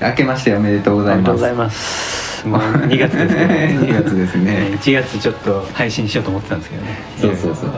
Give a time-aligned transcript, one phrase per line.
[0.00, 1.28] 明けましておめでとうございます。
[1.28, 2.28] ありがとうございます。
[2.46, 3.50] もう2月ですけど
[3.84, 4.70] 2月ですね。
[4.80, 6.88] 1月ちょっと配信しようと思ってたんですけどね。
[7.20, 7.70] そうそうそう。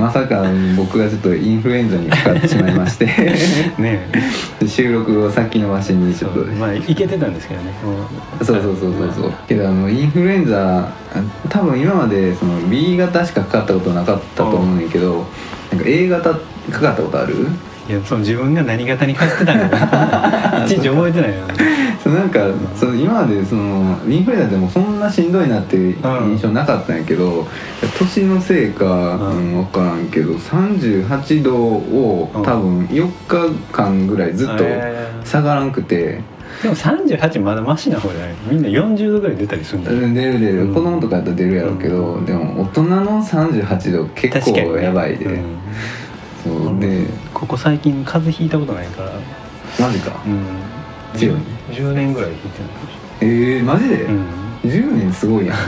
[0.00, 0.44] まさか
[0.76, 3.04] 僕がちょっとインフルエンザにかかってしまいまして。
[3.78, 4.08] ね
[4.66, 6.40] 収録を先延ばしにちょっと。
[6.58, 7.70] まあいけてたんですけどね。
[7.84, 9.32] もそうそうそうそうそう。
[9.46, 10.88] けどあのインフルエンザ
[11.50, 15.26] 多分今までその B 型しかかかったことなかったと思うんやけど
[15.70, 16.38] なんか A 型か
[16.80, 17.46] かったことある？
[17.90, 20.62] いやその自分が何型に買ってたんか。
[20.64, 21.46] いちいち覚えてないよ。
[21.46, 21.54] ね
[22.02, 22.40] そうなんか
[22.76, 25.96] その今までそのインフルエンザでもそんなしんどいなっていう
[26.30, 27.46] 印象なかったんやけど、
[27.98, 29.54] 年のせいか、うん。
[29.56, 36.20] 分からんけど38度を多分4日間ぐらいずっとえ下がらんくて。
[36.60, 38.34] ーでも38まだマシな方じゃない？
[38.50, 39.98] みんな40度ぐらい出たりするんだよ。
[40.00, 40.74] 出る出る、うん。
[40.74, 42.24] 子供とかやったら出るやろうけど、うん。
[42.26, 45.59] でも大人の38度結構やばいで、うん
[46.42, 49.12] そうでここ最近風邪ひいたことないから。
[49.78, 51.18] マジか、うん。
[51.18, 51.36] 強い
[51.70, 52.60] 10年ぐらいひいて
[53.22, 54.26] えー、マジで、うん、
[54.64, 55.56] 10年すごいやん。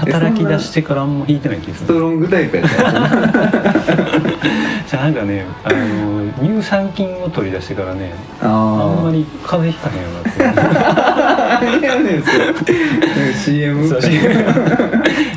[0.00, 1.86] 働き出してからあんま引いてない気がする。
[1.86, 2.90] ストロングタイプやったよ
[4.88, 8.12] じゃあなんかねあの乳酸菌を取り出してからね
[8.42, 10.52] ああんまり風邪ひかへんようにな
[12.52, 12.70] って。
[13.44, 14.00] CM そう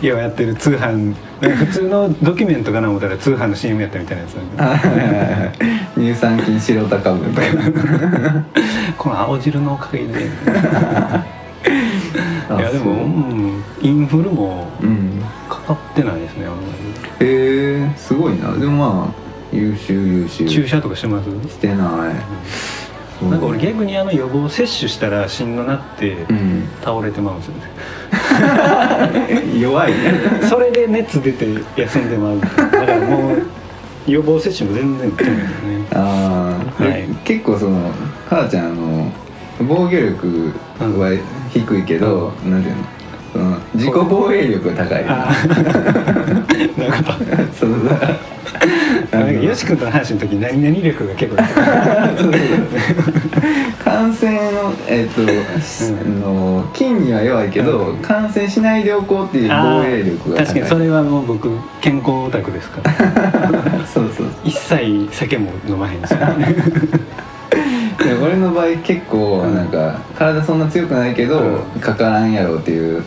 [0.02, 1.14] 今やってる通販。
[1.41, 7.61] 普通のドキュメントかな思ったら通販の CM やったみたいなやつ乳酸菌白高部みたいな
[8.97, 10.30] この青汁のおかげで
[11.66, 11.69] い
[12.50, 12.94] あやでも、そう。
[12.94, 16.58] うん、インフルもうんかかってないですねあんま
[17.19, 18.52] へえすごいな。
[18.53, 19.14] でもまあ
[19.56, 20.44] 優秀優秀。
[20.45, 21.30] り注射とかしてます？
[21.50, 21.78] してない、
[23.19, 26.67] そうなんか俺逆にあの予防接種したらしんどなってうん。
[26.84, 27.61] 倒れてまうんですよね、
[29.59, 30.14] 弱いね。
[30.50, 31.47] それで熱出て
[31.78, 33.41] 休んでまうだからもう
[34.06, 35.53] 予防接種も全然打ってないですね。
[35.94, 37.03] ああ、はい。
[37.23, 37.90] 結構その
[38.29, 39.12] 母ちゃんあの
[39.68, 41.12] 防御力は
[41.51, 42.84] 低いけど、なんていうの
[43.34, 45.06] その自己防衛力が高い。
[45.06, 45.25] な
[46.85, 47.13] るほど。
[47.53, 48.18] そうだ
[49.31, 51.41] よし君との話の時何々力が結構
[53.84, 55.25] 感染のえっ、と、あ
[56.09, 60.46] の菌には弱いけど、感染しないでおこうっていう防衛力が高い。
[60.46, 61.50] 確かにそれはもう僕
[61.81, 62.94] 健康オタクですから。
[63.85, 64.28] そうそう。
[64.44, 66.09] 一切酒も飲まへんし。
[66.09, 66.16] で
[68.22, 71.80] 俺の場合結構なんか体そんな強くないけど、うん。
[71.80, 73.03] かからんやろうっていう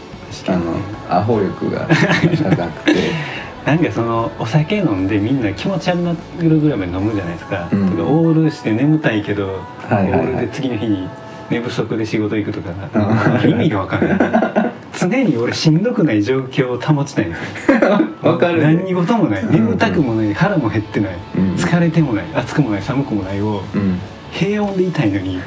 [0.48, 0.74] あの
[1.08, 3.10] アホ力が高くて。
[3.66, 7.90] なんかそのお酒飲んでみんな気持ち悪くなるぐらいまで飲むじゃないですか、うん。
[7.90, 9.58] とかオールして眠たいけど、
[9.88, 10.20] はいはいはい。
[10.20, 11.08] オールで次の日に
[11.50, 13.50] 寝不足で仕事行くとか、うん。
[13.50, 14.72] 意味が分かんない。
[14.96, 17.78] 常に俺しんどくない状況を保ちたいんですよ。
[18.22, 18.62] わかる。
[18.62, 19.42] 何に事もない。
[19.42, 19.52] うん。
[19.52, 20.32] 眠たくもない。
[20.32, 21.54] 腹も減ってない、うん。
[21.54, 22.24] 疲れてもない。
[22.36, 22.82] 暑くもない。
[22.82, 23.98] 寒くもないをうん
[24.38, 25.40] 平穏でいたいのに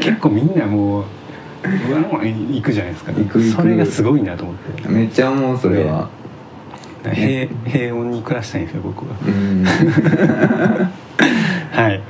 [0.00, 1.04] 結構みんなもう
[1.88, 3.12] うわんわん行くじゃないですか。
[3.12, 3.62] 行く行く。
[3.62, 4.88] それがすごいなと思って。
[4.88, 6.10] めっちゃ思うそれは、
[7.04, 9.14] 平平穏に暮らしたいんですよ僕は。
[9.26, 9.64] うん。
[11.72, 12.02] はい。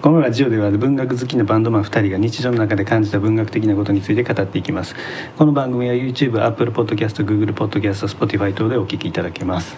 [0.00, 4.94] このラジオでは文学好きなバンドマン2人が日常の中で感じた文学的なことについて語っていきます。
[5.36, 9.76] この番組は YouTube、Apple Podcast、Google Podcast、Spotify 等でお聞きいただけます。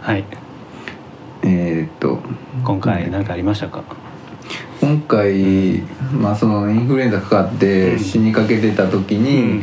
[0.00, 0.24] はい。
[1.42, 2.20] えーっと。
[2.64, 3.82] 今回何かありましたか？
[4.90, 7.98] 今回、まあ、そのインフルエンザかかってうん。
[7.98, 9.62] 死にかけてた時に、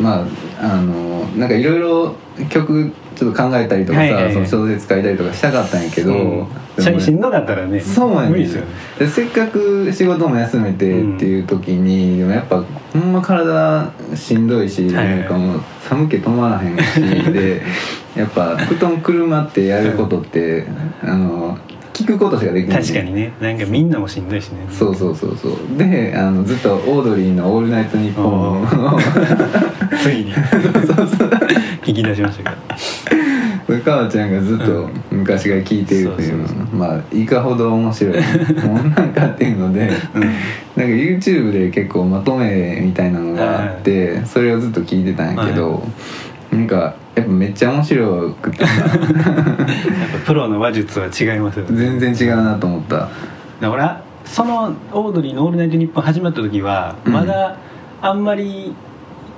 [0.00, 0.26] まあ
[0.58, 2.14] あのなんかいろいろ
[2.50, 4.32] 曲ちょっと考えたりとかさ、はいはいはい。
[4.34, 6.48] その小説書いたりとかしたかったんやけど、うん。
[6.76, 7.80] でもしんどかったらね。
[7.80, 8.28] そうやね。
[8.28, 8.68] 無理ですよね。
[8.98, 15.18] でせっかく仕事も休めてっていう時に、でもやっぱほんま体しんどいし、はいはい。
[15.20, 17.62] なんかもう寒気止まらへんしで
[18.14, 20.66] やっぱ布団くるまってやることって、
[21.02, 21.58] あの
[21.96, 22.82] 聞くことしかできない。
[22.82, 23.32] 確かにね。
[23.40, 24.66] なんかみんなもしんどいしね。
[24.70, 25.78] そうそうそうそう。
[25.78, 28.66] であのずっとオードリーの「オールナイトニッポン」を
[30.02, 30.34] ついに。
[31.82, 36.48] 聞き出しましたけど母ちゃんがずっと昔から聞いてるっていうの。
[36.48, 38.14] そうそうまあいかほど面白い。
[38.66, 40.22] もんなんかっていうので、うん。
[40.22, 40.34] なんか
[40.82, 45.82] YouTube で結構まとめみたいなのがあってそれをずっと聞いてたんやけど、
[46.52, 48.66] なんかやっぱめっちゃ面白くて。
[48.66, 51.76] さやっぱプロの話術は違いますよね。
[51.76, 53.08] 全然違うなと思った。
[53.60, 57.12] で俺はそのオードリーの「オールナイトニッポン」始まった時はうん。
[57.14, 57.56] まだ
[58.02, 58.74] あんまり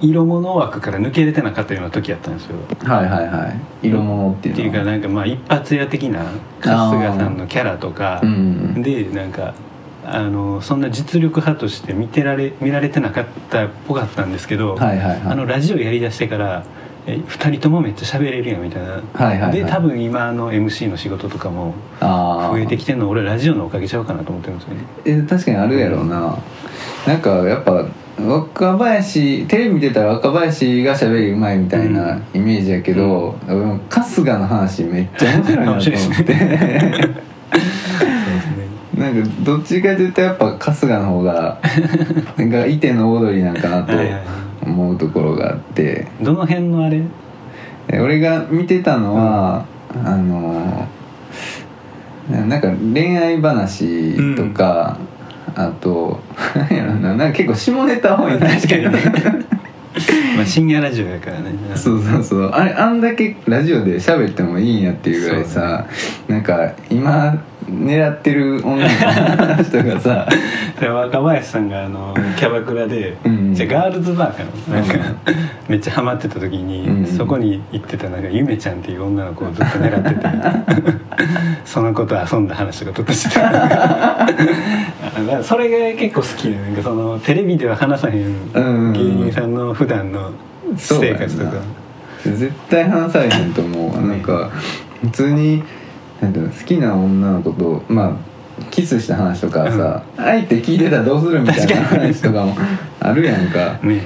[0.01, 2.57] 色物枠から抜けれてなかったような時やったんですよ。
[2.85, 3.89] はいはいはい。
[3.89, 6.21] 色物っていうのっていうかなんかまあ一発屋的な
[6.61, 9.55] 春日さんのキャラとかうんでなんか
[10.05, 15.21] あのそんな実力派として見てられ見られてなかったっぽかったんですけど、はいはいはい。
[15.27, 16.78] あのラジオやりだしてからえ
[17.17, 19.53] 2人ともめっちゃ喋れるやんみたいな、はいはいはい。
[19.53, 24.85] で多分今の MC の仕事とかも増えてきてるの俺ラジオのおかげちゃうかなと思ってるんですよね。
[25.05, 26.39] え確かにあるやろうな、
[27.07, 27.87] なんかやっぱ
[28.21, 37.29] 若林テレビ見てたら若林が喋りうまいみたいなイメージやけど、俺も春日の話めっちゃ面白いなと思って。
[38.99, 41.61] なんかどっちかというとやっぱ春日の方が
[42.37, 43.93] なんかいての踊りなんかなと
[44.69, 47.03] 思うところがあってどの辺のあれ？
[47.89, 49.65] え俺が見てたのは、
[50.05, 50.87] あの
[52.31, 54.99] ななんか恋愛話とか、
[55.55, 56.21] あと
[56.55, 58.91] なんやろななんか結構下ネタ多いな確かにね。
[60.37, 61.47] まあ深夜ラジオやからね。
[61.75, 62.51] そうそうそう。
[62.51, 65.87] あれあんだけラジオで喋ってもいいんやっていうぐらいさ、
[66.29, 70.29] なんか今狙ってる女の人がさ
[70.81, 74.81] で若林さんがあのキャバクラで、うんじゃあガールズバーかな。
[74.81, 74.95] なんか
[75.69, 80.99] めっちゃハマってた時に、うんそこに行ってたなんかゆめちゃんっていう女の子をずっと狙ってて。
[81.65, 84.27] その子と遊んだ話とかずっとしてた。
[85.43, 90.31] それが結構好きでなんかそのテレビでは話さへうんん芸人さんの普段の
[90.77, 91.53] 私生活とか、
[92.25, 94.07] 絶対話されへんと思う。
[94.07, 94.51] なんか
[95.03, 95.63] 普通に
[96.21, 98.17] なんていうの好きな女の子とまあ
[98.71, 102.57] キスした話とかさ、相手聞いてたらどうするみたいな話とかも
[102.99, 103.79] あるやんか。
[103.83, 104.03] ね。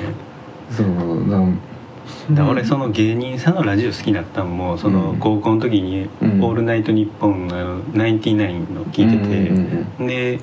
[0.70, 0.86] そう
[1.30, 5.18] だからだ俺その芸人さんのラジオ好きになったのもそのうん。
[5.18, 6.44] 高校の時に「うん。
[6.44, 10.40] オールナイトニッポン」のあの「ナインティナイン」の聞いてて、で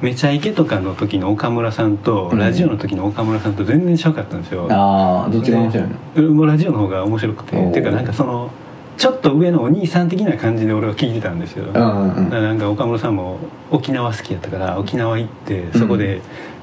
[0.00, 2.38] めちゃイケとかの時の岡村さんと、うん。
[2.38, 4.66] ラジオの時の岡村さんと全然違かったんですよ。
[4.70, 5.94] ああどっちが面白いの？
[6.14, 7.56] でもうラジオの方が面白くて。
[7.56, 8.50] っていうかなんかその
[8.96, 12.30] ちょっと上のお兄さん的な感じで俺は聞いてたんですよだかうんうんうん。
[12.30, 13.38] らなんか岡村さんも
[13.70, 16.20] 沖縄好きやったから沖縄行ってそこで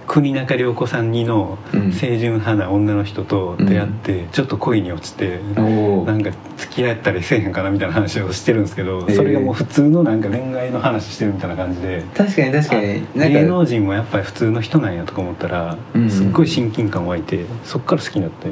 [0.07, 1.91] 国中涼子さんにのうん。
[1.91, 9.15] 清純派な女の人と出会ってちょっと恋に落ちてなんか付き合ったりせえへんかなみたいな話をしてるんですけどええ。
[9.15, 12.03] それがもう普通のなんか恋愛の話してるみたいな感じで。
[12.15, 13.03] 確かに確かに。
[13.15, 15.77] 芸能人もやっぱり普通の人なんやとか思ったら
[16.09, 18.49] すっごい親近感湧いてそっから好きになって。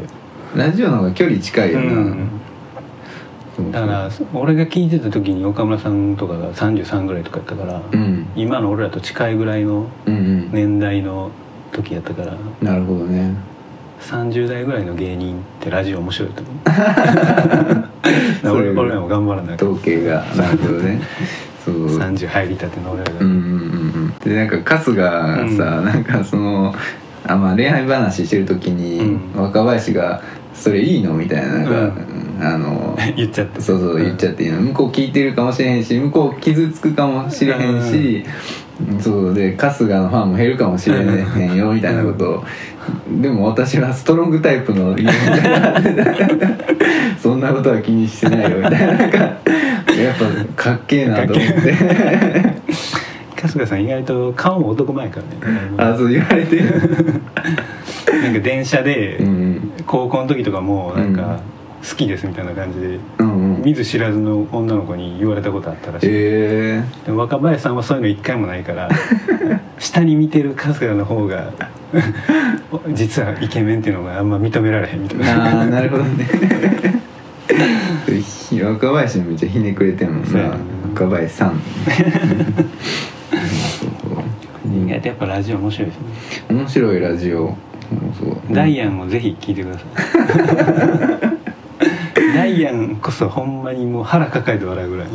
[0.56, 2.30] ラジオの方が距離近いよな、うん
[3.71, 8.27] だから俺が聞いてた時に岡村さんとかが33ぐらいとかやったからうん。
[8.36, 11.31] 今の俺らと近いぐらいのうんうん、年代の
[11.71, 13.33] 時やったからなるほどね。
[14.01, 16.51] 30代ぐらいの芸人ってラジオ面白いと思
[18.44, 18.59] そうう。
[18.59, 20.24] 俺俺らも頑張らないと統計が。
[20.36, 21.01] なるほどね。
[21.65, 21.98] そう。
[21.98, 23.45] 30入りたての俺らが、うんうんうんう
[24.07, 24.13] ん。
[24.24, 25.86] でなんか春日がさ、うん。
[25.86, 26.74] なんかその
[27.25, 29.00] あ、まあ、恋愛話してる時に、
[29.36, 29.42] うん。
[29.44, 30.21] 若林が
[30.57, 31.94] 「それいいの?」みたいななんか、うん。
[32.39, 33.62] あの 言っちゃって。
[33.62, 34.62] そうそう言っちゃっていいの？
[34.62, 38.24] 向こう聞いてるかもしれへんし向こう傷つくかもしれへんし、
[39.00, 42.44] そうで春日のファンも減るかもしれへんよみたいなことを。
[43.19, 44.95] でも私はストロングタイプの
[47.19, 49.38] そんなことは気にしてないよみたいななんかやっ
[50.56, 51.74] ぱかっけえなと思って。
[53.39, 55.21] 春日さん意外と顔も男前から
[55.51, 55.57] ね。
[55.77, 56.63] あそう言われてる。
[58.24, 59.47] なんか電車でうん
[59.88, 61.39] 高校の時とかもなんか
[61.81, 63.42] 好きですみたいな感じでうんうん。
[63.42, 66.81] うん見ず知らずの女の子に言われたことあったらしい、え。
[67.06, 68.89] でも若林さんはそういうの一回もないから
[69.78, 71.51] 下に見てる春日の方が
[72.94, 75.59] 実はイケメンっていうのがあんま認められへんみたいー、な。
[75.59, 76.28] ああなるほどね。
[78.64, 80.28] 若林めっちゃひねくれてんもんな。
[80.28, 80.56] そうやね。
[80.94, 81.59] 若林さん。
[84.66, 86.06] 意外とやっぱラジオ面白いですね。
[86.50, 87.57] 面白いラジオ
[88.52, 91.38] ダイアンをぜひ聞いてください。
[92.36, 95.08] ダイアンこそほんまにもう腹抱えて笑うぐらい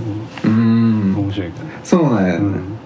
[0.45, 1.14] うん。
[1.17, 1.69] 面白いから。
[1.85, 2.79] そうなんや、うん。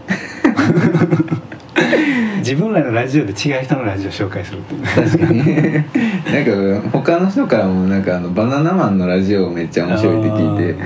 [2.39, 4.83] 自分らのラジオで違う人のラジオ紹介するっていう。
[4.83, 5.45] 確かに。
[5.45, 10.77] なんか他の人からもなんかあのバナナマンのラジオめっちゃ面白いって聞いて。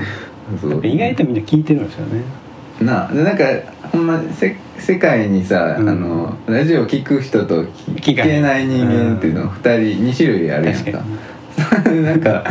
[0.61, 0.85] そう。
[0.85, 2.21] 意外とみんな聞いてるんですよね。
[2.81, 3.43] なでなんか
[3.91, 5.89] ほんませ世界にさ、うん。
[5.89, 8.65] あのラジオ聞く人と聞聞けない。
[8.65, 10.99] 人間っていうの2人2種類あるやん確か
[11.83, 12.43] か なんか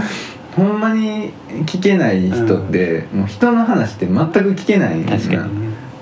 [0.55, 1.33] ほんまに
[1.65, 5.39] 聞けない人って、もう人の話って全く聞けないんかにね。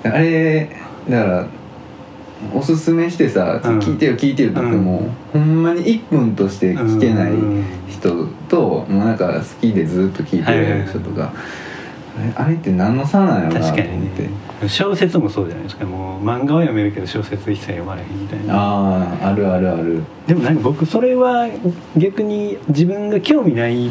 [0.03, 0.69] あれ
[1.09, 1.47] だから
[2.53, 3.79] おすすめしてさ「うん。
[3.79, 7.63] 聞いてよ聞いてよ」って言っても、ほんまに1分として聞けないうん。
[7.87, 11.31] 人と、もうなんか好きでずっと聞いてる人とか、
[12.35, 14.29] あれって何の差なんやろなと思って、
[14.67, 15.85] 小説もそうじゃないですか。
[15.85, 18.55] もう漫画は読めるけど小説一切読まれへんみたいな。
[18.55, 20.03] あああるあるある。
[20.27, 21.47] でもなんか僕それは
[21.95, 23.89] 逆に自分が興味ない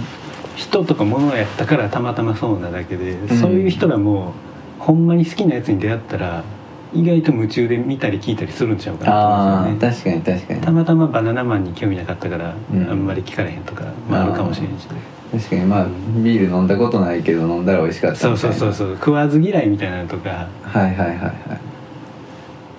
[0.57, 3.29] 人とかものやったからたまたまそうなだけで、ん。
[3.29, 4.33] そういう人らも
[4.79, 6.45] ほんまに好きなやつに出会ったら
[6.93, 10.21] 意外と夢中で見たり聞いたりするんちゃうかなと思うんですよね。
[10.21, 10.61] 確かに確かに。
[10.61, 12.91] たまたまバナナマンに興味なかったから、うん。
[12.91, 14.85] あんまり聞かれへんとか、まあ、あるかもしれんし。
[14.85, 15.87] ね確かにまあ
[16.23, 18.95] ビール飲んだことないけど飲んだら美味しかったそうそうそうそう。
[18.95, 20.49] 食わず嫌いみたいなのとか。
[20.63, 21.35] はいはいはいはい。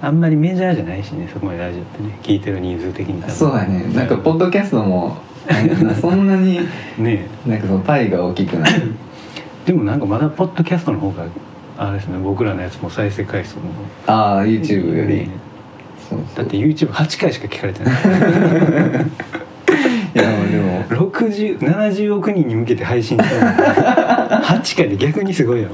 [0.02, 2.18] あんまりメジャーじゃないしねそこまでラジオってね。
[2.24, 3.84] 聞いてる人数的にそうだね。
[3.94, 5.18] なんかポッドキャストも
[6.00, 6.60] そんなに
[6.98, 8.72] ねなんかそのパイが大きくない。
[9.66, 11.26] でもなんかまだポッドキャストの方が
[11.78, 12.18] あれですね。
[12.18, 13.62] 僕らのやつも再生回数も。
[14.08, 15.30] ああ YouTube より、ね
[16.10, 16.44] そうそう。
[16.44, 17.94] だって YouTube8 回しか聞かれてない。
[20.16, 25.70] いやでも6070億人に向けて配信してる8回で逆にすごいよ。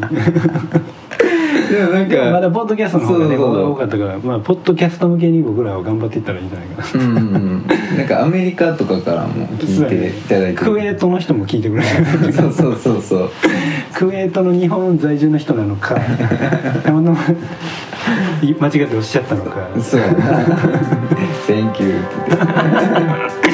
[1.69, 7.03] でもなんかまだポッドキャストの方がね多かったからまあポッドキャスト向けに僕らは頑張っていったらいいんじゃないかな。
[7.03, 7.65] うん
[7.97, 11.87] なんかアメリカとかからも聞いていただいてクウェートの人も聞いてくれる。
[12.33, 13.31] そうそうそうそう。
[13.93, 15.95] クウェートの日本在住の人なのか。
[18.59, 19.67] 間違っておっしゃったのか。
[19.81, 20.01] そう。
[20.01, 20.45] やな
[21.47, 23.44] 「Thank you」って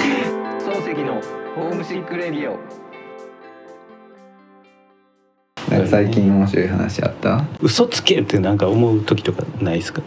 [2.32, 2.60] ームシックレディオ
[5.72, 7.46] なんか最近面白い話あった？
[7.62, 10.02] 嘘つけってなんか思う時とかないですか？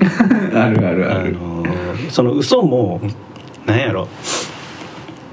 [0.54, 1.32] あるあるある。
[1.32, 3.00] のーその嘘も
[3.66, 4.08] なんやろ？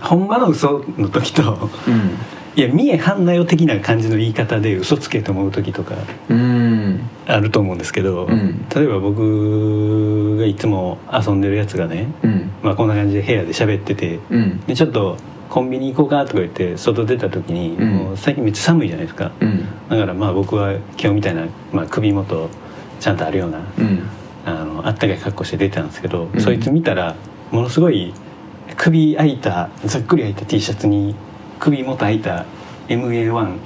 [0.02, 2.12] ほんまの嘘の時とうん。
[2.56, 5.94] いや見えはんなよ的な感じの言い方で嘘つけと思う時とか
[6.30, 7.00] うん。
[7.28, 8.66] あると思うんですけど、うん。
[8.76, 12.50] 例えば僕がいつも遊んでるやつがね、うん。
[12.64, 14.60] まあ、こんな感じで部屋で喋っててうん。
[14.66, 15.18] でちょっと
[15.50, 17.90] コンビニ行こうかとか言って外出た時に、うん。
[17.90, 19.32] もう最近めっちゃ寒いじゃないですか。
[19.40, 19.66] うん。
[19.90, 22.50] だからまあ僕は今日みたいな、まあ、首元
[23.00, 24.10] ちゃんとあるようなうん。
[24.46, 26.42] あのあったかい格好して出てたんですけど、うん。
[26.42, 27.16] そいつ見たら
[27.52, 28.14] ものすごい
[28.78, 31.16] 首開いたざっくり開いた T シャツに
[31.60, 32.46] 首元開いた
[32.88, 33.58] MA1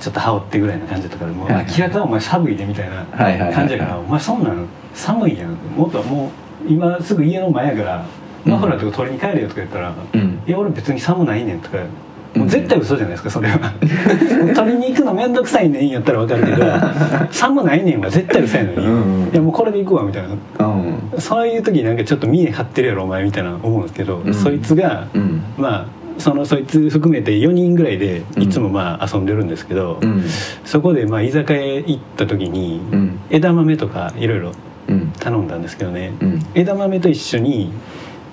[0.00, 3.04] ちょっと羽織ってぐらいな感じだったからもう明らかお前寒いでみたいな
[3.52, 5.52] 感じやからお前そんなん寒いやん。
[5.76, 6.32] もっとも
[6.66, 8.06] う今すぐ家の前やから
[8.44, 10.42] マフラーとか取りに帰れよとか言ったら「うん。
[10.46, 11.78] いや俺別に寒ないねん」とか
[12.34, 13.72] もう絶対嘘じゃないですかそれは。
[14.54, 16.64] 取りに行くの面倒くさいねんやったらわかるけど
[17.30, 19.30] 寒ないねんは絶対嘘やのに、うん。
[19.32, 20.22] いやもうこれで行くわみたい
[20.58, 20.66] な。
[20.66, 21.20] うん。
[21.20, 24.34] そういう時なんかちょっと見え張ってるやろお前みたいな思うんですけど、うん。
[24.34, 25.42] そいつが、うん。
[25.58, 25.86] まあ
[26.18, 30.22] そのそいつ含めて4人ぐらいでいつもまあ遊んでるんですけど、うん。
[30.64, 33.18] そこでまあ居酒屋へ行った時に、うん。
[33.30, 34.52] 枝豆とかいろいろ
[34.88, 36.38] うん頼んだんですけどね、うん。
[36.54, 37.72] 枝豆と一緒に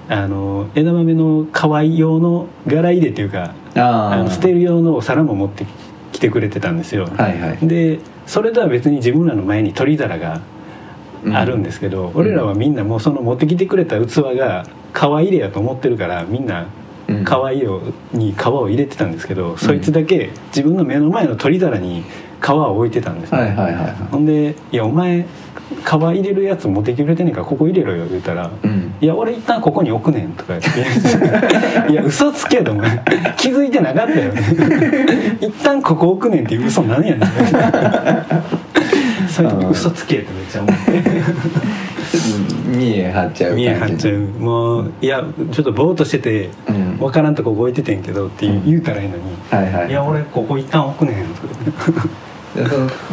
[0.10, 5.66] あの枝豆の皮用の柄入れっていうかあの捨てる用のお皿も持って
[6.14, 7.68] きてくれてたんですよ、はいはい。
[7.68, 10.42] でそれとは別に自分らの前に取り皿が
[11.34, 16.68] あるんですけど、俺らはみんなもうその持ってきてくれた器が皮入れやと思ってるからみんな
[17.08, 17.24] うん。
[17.24, 22.04] 皮入に皮を入れてたんですけど、そいつだけ自分の目の前の取り皿に
[22.42, 25.26] 皮を置いてたんですね、はいはいはいはほんで「いやお前皮
[25.86, 30.62] 入れるやつ持ってきてくれてんねんからここ入れろよ」言ったらいうんいや俺一旦ここに置くねんとか言っ
[31.88, 33.04] て「いや嘘つけ」とお前
[33.38, 34.34] 気づいてなかったよ
[35.40, 37.30] 一旦ここ置くねんっていう嘘何やねん。
[39.30, 41.04] そういう時嘘つけってめっちゃ思って。
[42.76, 44.18] 見え張っちゃう見え張っちゃう。
[44.40, 46.98] もういやちょってぼーっとしててうん。
[46.98, 52.10] 分からんとこ置いててんけどって言うたらいいのにはいはいいや俺ここ一旦置くねんとか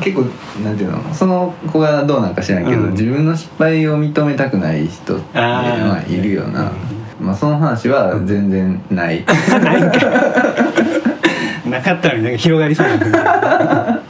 [0.00, 0.24] 結構
[0.62, 2.90] なんていうのその子がどうなんか知らんけど、うん。
[2.92, 6.72] 自分の失敗を認めたくない人っていうのはいるよな、
[7.20, 10.00] まあその話は全然ない、なか。
[11.94, 14.02] ったのになんか広がりそうな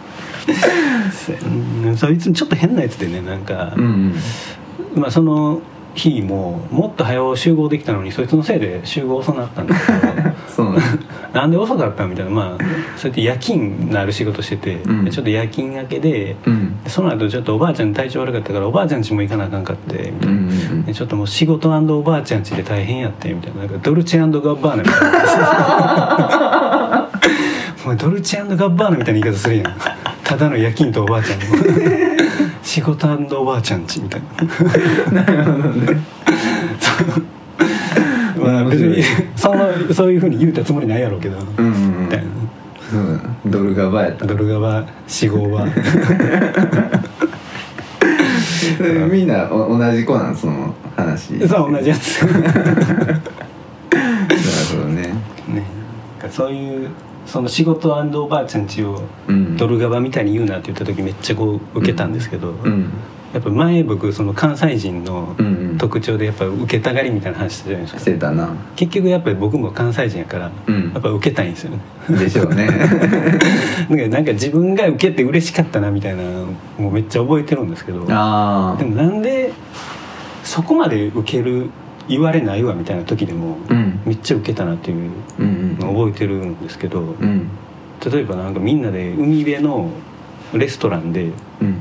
[1.97, 4.15] そいつちょっと変なやつでねなんか、うん
[4.95, 5.01] うん。
[5.01, 5.61] まあその
[5.95, 9.99] 日ももっと早う集合できたのにそいつのせいで集合遅なったんですけど。
[10.55, 10.83] そうなんだ
[11.35, 12.31] なんで遅かったみたいな。
[12.31, 12.65] まあ
[12.97, 15.05] そうやって夜勤のある仕事してて、うん。
[15.05, 16.83] でちょっと夜勤明けでうん。
[16.85, 20.85] でその後ちょっとおばあちゃん体調悪かったからおばあちゃん家も行かなあかんかってみたいな、うんうん。
[20.85, 23.63] でちょっともう仕事おばあちゃん家で大変やってみたいな。
[23.63, 25.01] なんかドルチェガッバーナみたい
[27.01, 27.11] な。
[27.85, 29.77] お前ドルチェガッバーナみたいな言い方するやん。
[30.23, 31.41] ただの夜勤とおばあちゃん。
[31.41, 31.45] の
[32.63, 33.09] 仕事
[33.41, 34.23] おばあちゃん家みたい
[35.11, 35.23] な。
[35.23, 36.01] なるほどね
[38.65, 39.03] まあ別に
[39.37, 42.05] そのそういうふうに言うたつもりないやろうけど、うんうんうん。
[42.05, 42.25] みたいな
[42.91, 44.27] そうだドルガバやった。
[44.27, 45.67] ドルガバ四号は。
[49.11, 51.47] みんなお同じ子なんその話。
[51.49, 52.23] そう同じやつ。
[52.23, 52.43] なる
[54.73, 55.03] ほどね。
[55.49, 55.65] ね。
[56.31, 56.89] そういう
[57.27, 59.57] その仕事おばあちゃん家をうん。
[59.57, 62.93] ドルガバみたいに言うなって言った時めっちゃこう受けたんですけど、うん
[63.35, 65.35] やっぱ前僕その関西人の
[65.77, 68.01] 特徴でやっぱ受けたがりみたいな話したじゃないですか。
[68.01, 68.49] してたな。
[68.77, 70.93] 結局やっぱり僕も関西人やから、うん。
[70.93, 71.81] やっぱ受けたいんですよね。
[72.17, 72.69] でしょうね。
[74.09, 76.23] なんか自分が受けて嬉しかったなみたいな
[76.79, 78.07] もうめっちゃ覚えてるんですけど。
[78.09, 79.51] あでもなんで
[80.45, 81.71] そこまで受ける
[82.07, 84.01] 言われないわみたいな時でもあうん。
[84.07, 85.11] めっちゃ受けたなっていう
[85.41, 87.49] うんのを覚えてるんですけどうん。
[88.13, 89.91] 例えばなんかみんなで海辺の
[90.53, 91.77] レストランでうん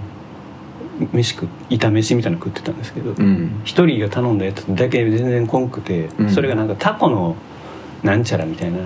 [1.14, 7.36] 飯食炒飯みたいなの食ってたんですけどうん一人が頼んだやつだけ全然こんくてそれがなんかタコの
[8.04, 8.80] なんちゃらみたいな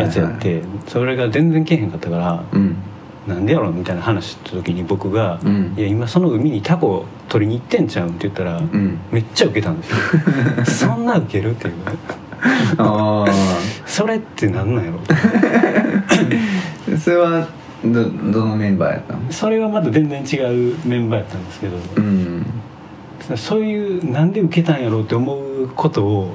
[0.00, 2.56] やつやってそれが全然けえへんかったからう
[3.28, 5.40] なんでやろみたいな話した時に僕が
[5.76, 8.60] 「いや今その海にタコ取りに行ってんちゃうん?」って言ったら
[9.10, 9.90] めっちゃウケたんです
[10.84, 11.74] よそんなウケるっていう
[13.84, 15.00] それってなんなんやろ
[16.98, 17.48] それは
[17.92, 19.32] どどのメンバーやったの？
[19.32, 21.76] それはまた全然違うメンバーやったんですけど。
[21.96, 22.46] うん。
[23.36, 26.32] そういうなんで受けたんやろうって思うことを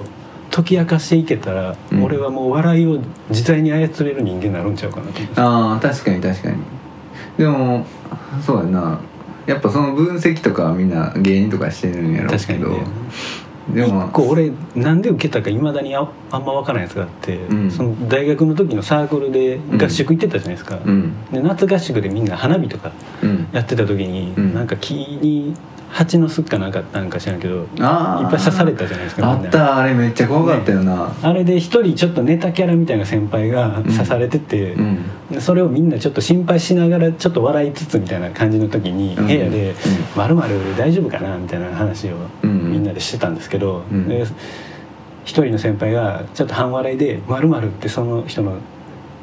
[0.49, 2.03] 解き明かしていけたら、うん。
[2.03, 5.41] 俺はもう笑いを自在に操れる人間になるんちゃうかなと思って。
[5.41, 6.57] ああ確かに確かに。
[7.37, 7.85] でも
[8.45, 8.99] そうやな。
[9.47, 12.85] やっぱその分析とかはみんな芸人とかしてるんやろうけど、確かにね
[13.69, 17.71] でも一個俺なんで受けたかいまだにああんま分からないやつがあって、うん。
[17.71, 21.13] その大学の時のサークルで合宿行ってたじゃないですか、うん。
[21.31, 22.91] で夏合宿でみんな花火とか
[23.21, 23.47] うん。
[23.51, 24.53] やってた時に、うん。
[24.53, 25.55] なんか木に
[25.91, 34.99] 蜂の巣かなんかあったんか知らんけどいっぱい刺されたじゃないですかあったあれめっちゃ怖かったよな、あれで一人ちょっとネタキャラみたいな先輩が刺されてて、うん。
[35.29, 39.27] でそれをみんなちょっと心配しながらちょっと笑いつつみたいな感じの時にうん。
[39.27, 39.75] 部屋で
[40.15, 42.71] 「まるまる大丈夫かな?」みたいな話をうん。
[42.71, 44.07] みんなでしてたんですけど、うん。
[44.07, 44.25] で
[45.23, 48.53] 一人の先輩がちょっと半笑いで「まるまるってその人の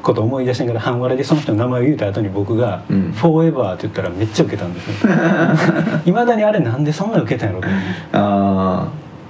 [0.01, 5.13] ことを思い出しながら半笑いでその人の名前を言うた後に僕がうん「フォーエバー」って言ったらめっちゃウケたんですよ。
[6.05, 7.67] いまだにあれなんでそんなウケたんやろって
[8.13, 8.87] ああ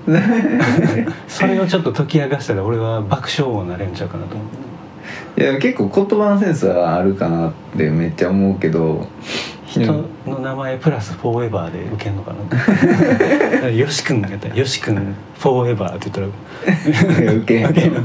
[1.28, 4.48] それをちょっと解き明かしたら俺は爆笑王になれんちゃうかなと思っ
[5.36, 9.08] ていや結構言葉のセンスはあるかなってめっちゃ思うけど
[9.70, 9.86] 人
[10.26, 12.34] の名前プラス「フォーエバー」で受けんのか
[13.62, 13.70] な？
[13.70, 14.50] よし君やった。
[14.50, 14.96] ら「よし君
[15.38, 16.34] フォーエバー」って言った
[17.14, 17.22] ら。
[17.22, 18.00] いやウケんよウケんよ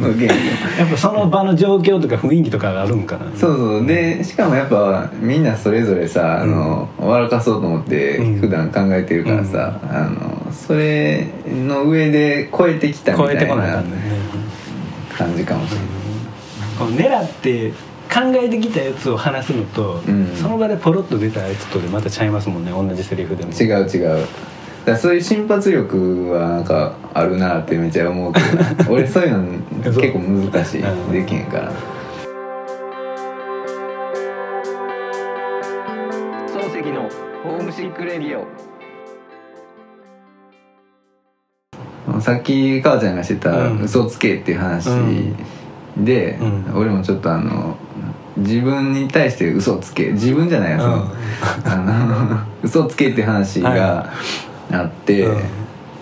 [0.79, 3.21] やっぱその場の状況とか雰囲気とかがあるんかな？
[3.35, 3.87] そうそう。
[3.87, 8.41] でしかもやっぱみんなそれぞれさあの、笑かそうと思ってうん。
[8.41, 11.27] 普段考えてるからさ、あのそれ
[11.67, 13.97] の上で超えてきたみ超えたいなてこないかんね。
[15.17, 15.87] 感じかもしれない、
[16.79, 17.75] この狙って考
[18.37, 20.37] えてきたやつを話すのと、うん。
[20.37, 22.71] その場でポロッと出たやつとでまたちゃいますもんね。
[22.71, 23.53] 同じセリフでも。
[23.53, 24.27] 違う違う。
[24.85, 28.47] だからそういう瞬発力はなんかあるなってめっちゃ思うけど。
[28.93, 29.45] 俺そういうの
[29.83, 30.83] 結構難しい。
[30.83, 31.13] うん。
[31.13, 31.73] できへんから。
[36.49, 37.09] 漱石の
[37.43, 38.45] ホームシックレディオ。
[42.21, 44.89] さっき母ちゃんがしてたうん「嘘つけ」っていう話
[45.97, 46.73] で、うん。
[46.75, 47.77] 俺もちょっとあの
[48.37, 51.11] 自分に対して嘘つけ自分じゃないよその、
[51.65, 54.11] あの 嘘つけっていう話が
[54.73, 55.29] あって、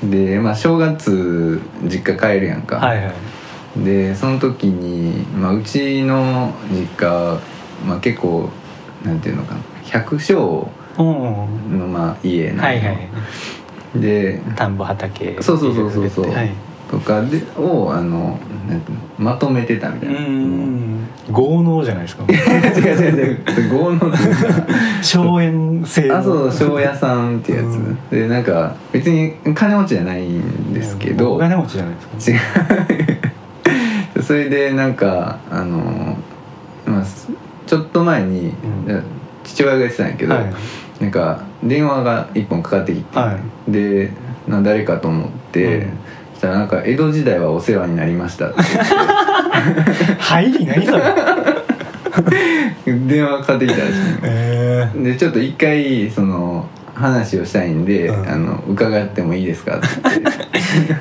[0.03, 3.13] でまあ正月実家帰るやんか、はいはい。
[3.77, 7.39] でその時に、まあ、うちの実家、
[7.87, 8.51] まあ、結構
[9.05, 10.67] なんていうのかな百姓
[10.99, 13.09] うんの、まあ、家なのはいはい
[13.95, 16.51] で田んぼ畑そうそうそうそうそう、はい
[16.93, 21.09] とかでをあのなんていうのまとめてたみたういな、ん。
[21.31, 22.25] 豪農じゃないですか。
[22.29, 23.79] 違う違う違う。
[23.79, 24.67] 豪農っていうか
[25.01, 26.19] 荘園制の。
[26.19, 27.99] あそう庄屋さんっていうやつ、うん。
[28.11, 32.37] でなんか別に金持ちじゃないんですけど、お金持ちじゃないですか。
[32.37, 36.19] 違 うそれでなんかあの
[36.85, 37.31] まあす
[37.67, 38.53] ちょっと前に、
[38.87, 39.03] うん。
[39.45, 40.45] 父親が言ってたんやけど、はい。
[41.01, 44.11] なんか電話が一本かかってきて、はで
[44.47, 45.83] な誰かと思って、うん。
[45.83, 45.87] そ
[46.43, 48.57] したらなんか「江戸時代はお世話になりました」って
[50.19, 51.03] 入り何それ？
[53.07, 53.93] 電話がかかってきたらし
[54.25, 58.29] えいでちょっと一回その話をしたいんで、うん。
[58.29, 59.77] あの伺ってもいいですか？
[59.79, 59.87] って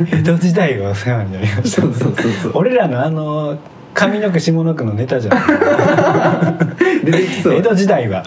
[0.06, 1.82] ー、江戸時代がお世話になりました。
[1.82, 2.52] そうそうそうそう。
[2.56, 3.58] 俺らのあの
[3.94, 5.38] 上の句下の句のネタじゃん。
[7.04, 7.56] 出てきそう。
[7.56, 8.24] 江戸時代は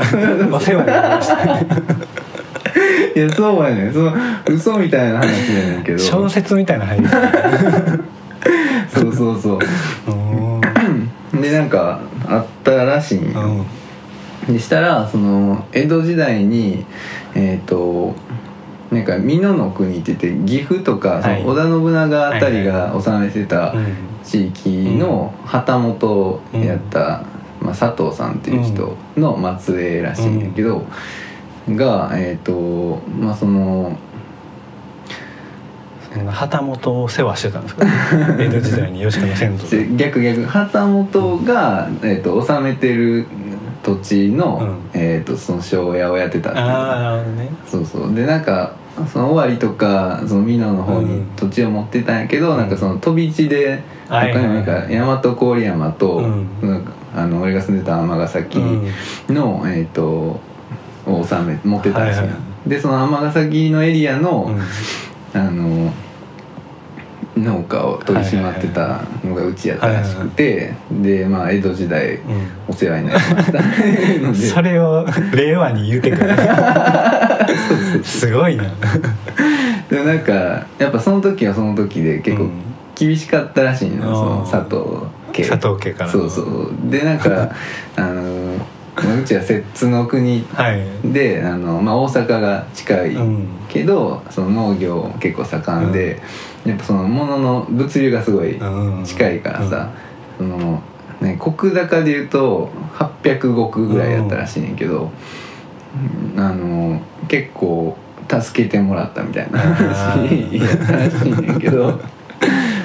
[0.53, 2.04] お世話になりました
[3.14, 3.92] いやそうやねん。
[3.92, 4.12] その
[4.46, 5.98] 嘘みたいな話やねんけど。
[5.98, 7.09] 小説みたいな入り
[8.88, 9.59] そうそうそう。
[11.33, 11.40] うん。
[11.40, 13.64] でなんかあったらしいんよ、
[14.48, 16.85] でしたらその江戸時代に
[17.35, 18.14] えっ、と
[18.90, 21.42] なんか美濃の国って言って岐阜とか、はい。
[21.44, 23.87] 織田信長あたりが治めてたうん。
[24.24, 27.22] 地域の旗本をやった、
[27.61, 30.83] まあ、佐藤さんっていう人の末裔らしいんだけど、
[31.68, 33.96] がえっ、とまあその
[36.31, 37.87] 旗本を世話してたんですか？
[38.38, 40.44] 江戸時代に吉川先祖で逆逆。
[40.44, 43.27] 旗本が、えー、と治めてる
[43.83, 45.00] 土地の、うん。
[45.00, 46.66] えー、とその庄屋をやってたっていう。
[46.66, 47.48] ああなるほどね。
[47.66, 48.14] そうそう。
[48.14, 48.72] でなんか
[49.12, 51.27] その尾張とかその美濃の方にうん。
[51.37, 52.59] 土地を持ってたんやけど、うん。
[52.59, 56.18] なんかその飛び地ではいはい他にもなんか大和郡山と、
[56.62, 56.70] うん。
[56.70, 58.59] なんかあの俺が住んでた尼崎
[59.29, 59.35] うん。
[59.35, 60.38] の、えっ、と
[61.07, 64.61] を治め持ってたんですよ、はいはでその尼崎のエリアの、うん。
[65.38, 65.93] あの
[67.37, 72.21] 農家を取り締まってたのがうちやったらしくて、でまあ江戸時代
[72.69, 73.61] お世話になりました。
[73.61, 76.31] ので それを令和に言うてくる。
[78.05, 78.64] すごいな。
[79.90, 80.33] でもなんか
[80.79, 82.51] やっぱその時はその時で結構うん。
[82.95, 85.49] 厳しかったらしいの、うんその佐藤家。
[85.49, 86.73] 佐藤家からそうそう。
[86.85, 87.51] でなんか
[87.97, 88.23] あのまあ
[89.21, 91.12] うちは摂津の国はい。
[91.12, 93.49] であの、まあ、大阪が近いうん。
[93.69, 96.21] けど、その農業結構盛んで、
[96.64, 99.90] やっぱその物の物流がすごいうん近いからさ、
[100.38, 100.83] その
[101.21, 105.11] ね石高でいうと800石ぐらいやったらしいねんけど、
[106.35, 106.40] うん。
[106.40, 107.97] あの結構
[108.29, 112.01] 助けてもらったみたいな話やったらしいねんけど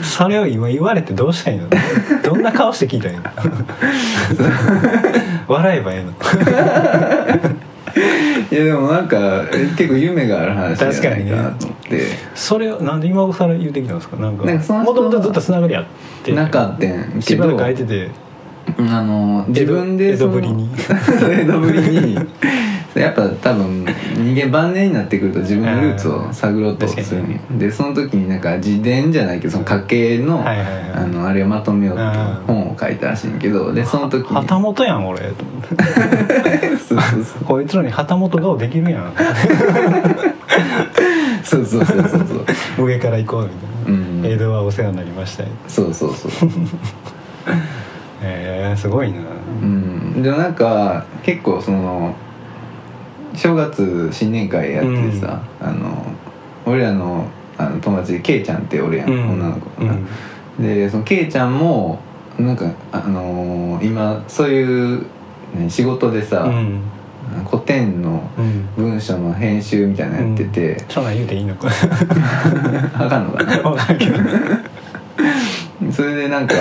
[0.03, 1.69] それを今言われてどうしたらいいの？
[2.23, 3.23] どんな顔して聞いたらいいの？
[5.47, 6.11] 笑えばええの。
[8.51, 9.45] いやでもなんか
[9.77, 12.01] 結構夢がある話じゃないかなと思って、
[12.35, 14.17] それをなんで今更言うてきたんですか？
[14.17, 14.43] なんか
[14.83, 15.85] もともとずっとつながりあっ
[16.23, 18.09] てなかったんけしばらどく空いてて。
[18.77, 20.69] あの自分で江戸ぶりに。
[21.31, 22.17] 江戸ぶりに
[22.95, 32.09] やっぱ多分人間晩年になってくると自分のルーツを探ろうとするんよでその時になんか自伝じゃないけどその家系の,、あのあれをまとめようとうん。
[32.47, 35.19] 本を書いたらしいんやけどでその時に旗本やん俺。
[36.79, 37.45] そうそうそう。
[37.45, 39.13] こいつらに旗本顔できるやん。
[41.43, 42.09] そうそうそうそう
[42.77, 42.85] そう。
[42.85, 44.25] 上から行こうみたいな、うん。
[44.25, 45.49] 江戸はお世話になりましたよ。
[45.67, 46.31] そうそうそう
[48.23, 48.23] へ
[48.73, 49.17] えすごいな。
[49.61, 50.21] うん。
[50.21, 52.15] でもなんか結構その
[53.35, 56.05] 正月新年会やってさ、あの
[56.65, 59.29] 俺らのあの友達でケイちゃんっておるやん、うん。
[59.31, 60.63] 女の子が、うん。
[60.63, 61.99] でそのケイちゃんも
[62.37, 65.05] なんかあのー今そういう、
[65.55, 66.81] ね、仕事でさ、うん。
[67.45, 68.67] 古典のうん。
[68.75, 71.03] 文章の編集みたいなのやってて、そん。
[71.03, 71.69] なん言うていいのか。
[72.95, 73.57] あかんのかな？
[75.91, 76.55] それでなんか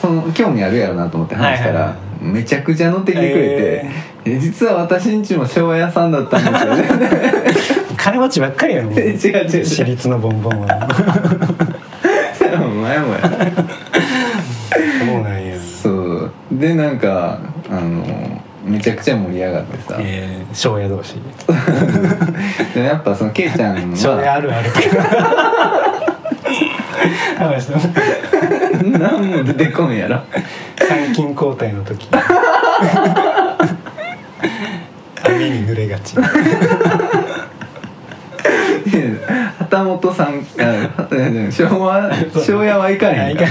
[0.00, 3.90] その興味あるやろなと思って話したら、はいはいはめちゃくちゃ乗ってきてくれてえ
[4.24, 6.84] 「え実は私んちも昭和屋さんだったんですよね」
[7.96, 8.94] 金持ちばっかりやんもう。
[8.94, 9.64] 違う違う違う。
[9.64, 10.88] 私立のボンボンは。
[12.54, 13.20] お前もや。
[13.20, 13.28] そ
[15.18, 15.56] うなんや。
[15.60, 16.32] そう。
[16.50, 17.38] でなんか
[17.70, 21.14] あのめちゃくちゃ盛り上がってさ、えー庄屋同士。
[22.74, 24.70] でやっぱそのケイちゃん庄屋はあるある。
[27.38, 27.74] 話して
[28.98, 30.20] 何も出てこんやろ。
[30.78, 32.08] 参勤交代の時
[35.46, 36.14] 雨に濡れがち。
[39.58, 42.10] 旗本さんあ昭和
[42.44, 43.46] 昭和はいかへんか。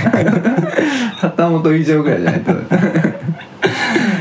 [1.17, 2.51] 旗本以上ぐらいじゃないと。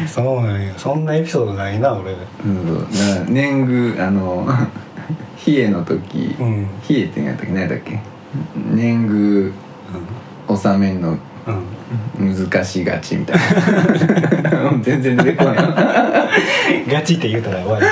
[0.06, 0.72] そうなんや。
[0.76, 2.12] そんなエピソードないな俺。
[2.44, 2.86] うん
[3.28, 4.46] 年貢あの
[5.46, 6.62] 冷えの時うん。
[6.88, 7.98] 冷えって何やったっけ何やったっけ？
[8.74, 9.52] 年貢
[10.48, 11.20] 納めんのうん
[12.18, 13.36] 難しがちみたい
[14.42, 14.72] な。
[14.82, 15.56] 全然出てこない。
[16.90, 17.86] ガチって言うたら終わり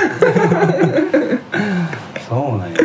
[2.27, 2.77] そうなんや。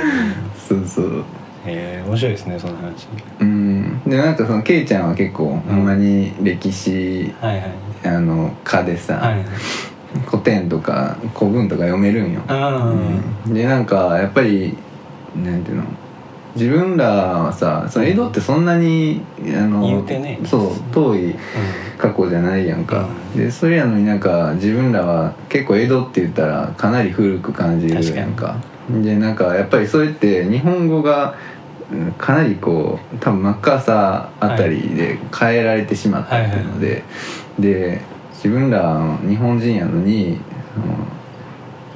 [0.68, 1.24] そうそう。
[1.66, 3.08] えー、面白いですねその話。
[3.40, 4.00] うん。
[4.06, 7.70] でなんかそのケイちゃんは結構ほんまに歴史はいはい。
[8.04, 9.36] あの科でさ、はい
[10.26, 12.94] 古典とか古文とか読めるんよ、あ
[13.46, 13.52] うん。
[13.54, 14.76] でなんかやっぱり
[15.34, 15.84] なんていうの
[16.54, 20.38] 自分らはさその江戸ってそんなにあの言うてね。
[20.44, 21.34] そう遠い
[21.98, 28.56] 過去じゃないやんか、でそれやのになんか自分らは結構江戸って言ったらかなり古く感じるやんか。
[29.02, 31.34] でなんかやっぱりそれって日本語が
[31.90, 37.04] うんかなりこう多分マッカーサーあたりで変えられてしまったっていうので、
[37.58, 38.00] で
[38.32, 40.38] 自分ら日本人やのに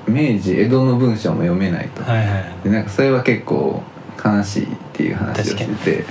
[0.07, 2.55] 明治江戸の文章も読めないと、はいはい。
[2.65, 3.83] でなんかそれは結構
[4.23, 6.05] 悲しいっていう話をしてて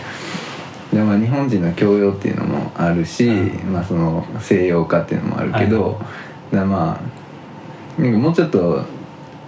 [0.93, 3.73] で、まあ、日本人の教養っていうのもあるし、うん。
[3.73, 5.95] まあ、その西洋化っていうのもあるけど、はい
[6.55, 7.17] まあ
[8.01, 8.85] なんかもうちょっと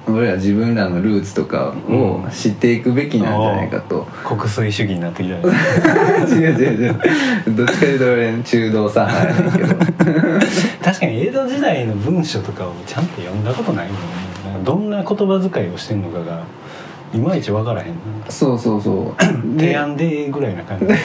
[0.07, 5.43] 俺ら自分らのルーツとかを知っていくべきなんじゃないかと、国粋主義になってきたね。
[6.29, 7.55] 違う違う違う。
[7.55, 9.75] どっちかというと俺中道左派やけど。
[10.83, 13.99] 確かに江戸時代の文書とかをちゃんと読んだことないもんね。
[14.65, 16.41] どんな言葉遣いをしてんのかが
[17.13, 17.87] いまいち分からへん。
[17.87, 17.93] な
[18.29, 19.21] そうそうそう。
[19.59, 20.85] 提案でぐらいな感じ。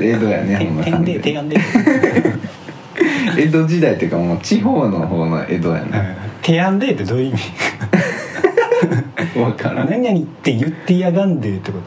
[0.00, 1.56] 江戸やねほんま提案で提案で。
[3.38, 6.16] 江戸時代っていうかもう地方の方の江戸やね。
[6.42, 7.42] 提案でってどういう意味？
[9.34, 9.90] 分からん。
[9.90, 11.78] 何々って言ってやがんでってこ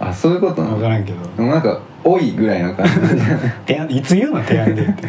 [0.00, 0.06] と？
[0.06, 0.76] あそういうことなの？
[0.76, 1.18] 分からんけど。
[1.36, 2.92] でもなんか「おい」ぐらいの感じ。
[3.66, 4.42] 提案いつ言うの？
[4.44, 5.08] 提案でって。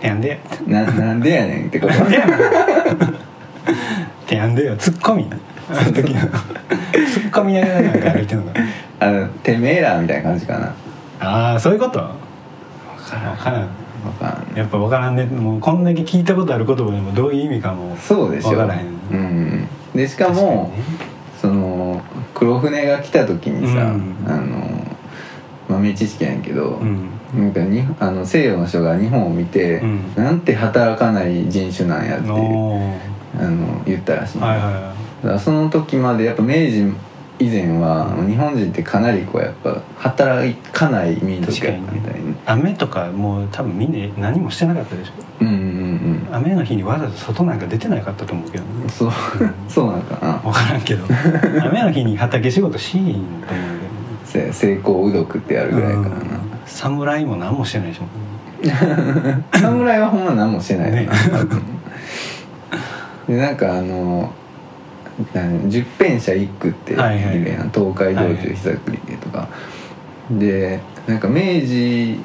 [0.00, 0.40] 提案で。
[0.66, 1.92] ななんでやねんってこと
[4.26, 4.76] 提案でよ。
[4.76, 5.26] ツッコミ。
[5.70, 6.20] あの時の。
[7.12, 8.52] ツッコミながらなんか歩いてんの
[9.00, 10.72] あの「てめえら」みたいな感じかな。
[11.20, 11.98] ああそういうこと？
[12.00, 12.08] 分
[13.06, 13.36] からん。
[13.36, 13.68] 分からん。
[14.04, 15.24] 分からんやっぱ分からんね。
[15.24, 17.96] もうこんだけ聞いたことある言葉でもどういう意味かも。
[18.00, 18.86] そうでしょ分からへん。
[19.12, 19.68] うん。
[19.94, 20.72] でしかも
[21.40, 22.00] その
[22.34, 24.16] 黒船が来た時にさ、うん。
[24.26, 24.86] あの
[25.68, 27.08] 豆知識やねんけど、うん。
[27.34, 30.00] なんかにあの西洋の人が日本を見て、うん。
[30.16, 32.80] なんて働かない人種なんやってお
[33.38, 34.80] あの言ったらしい、ーはいはいは
[35.22, 36.92] だからその時までやっぱ明治
[37.38, 45.12] 以前は日本人ってかなりこうやっぱ働かない民族みたいに、い雨とかもう多分みんな何もしてなかったでしょ。
[45.40, 48.70] うんうんうん雨の日にわざわざ外なんか出てなかったと思うけどね。
[48.82, 48.86] う。
[48.86, 48.88] ん。
[48.90, 49.12] そう
[49.68, 50.38] そうなんかな。
[50.38, 51.04] 分からんけど。
[51.62, 53.86] 雨の日に畑仕事しーんと思う。
[54.26, 61.08] せ成功うどくってやるけどぐらいからな、侍も何もしてないでし ょ侍はほんま何もしてないね
[63.28, 64.32] でなんかあの
[65.32, 67.24] 何十編者一句っているやん、はい。
[67.24, 67.34] はい
[67.72, 69.48] 東海道中膝栗毛とか、
[70.30, 72.18] でなんか明治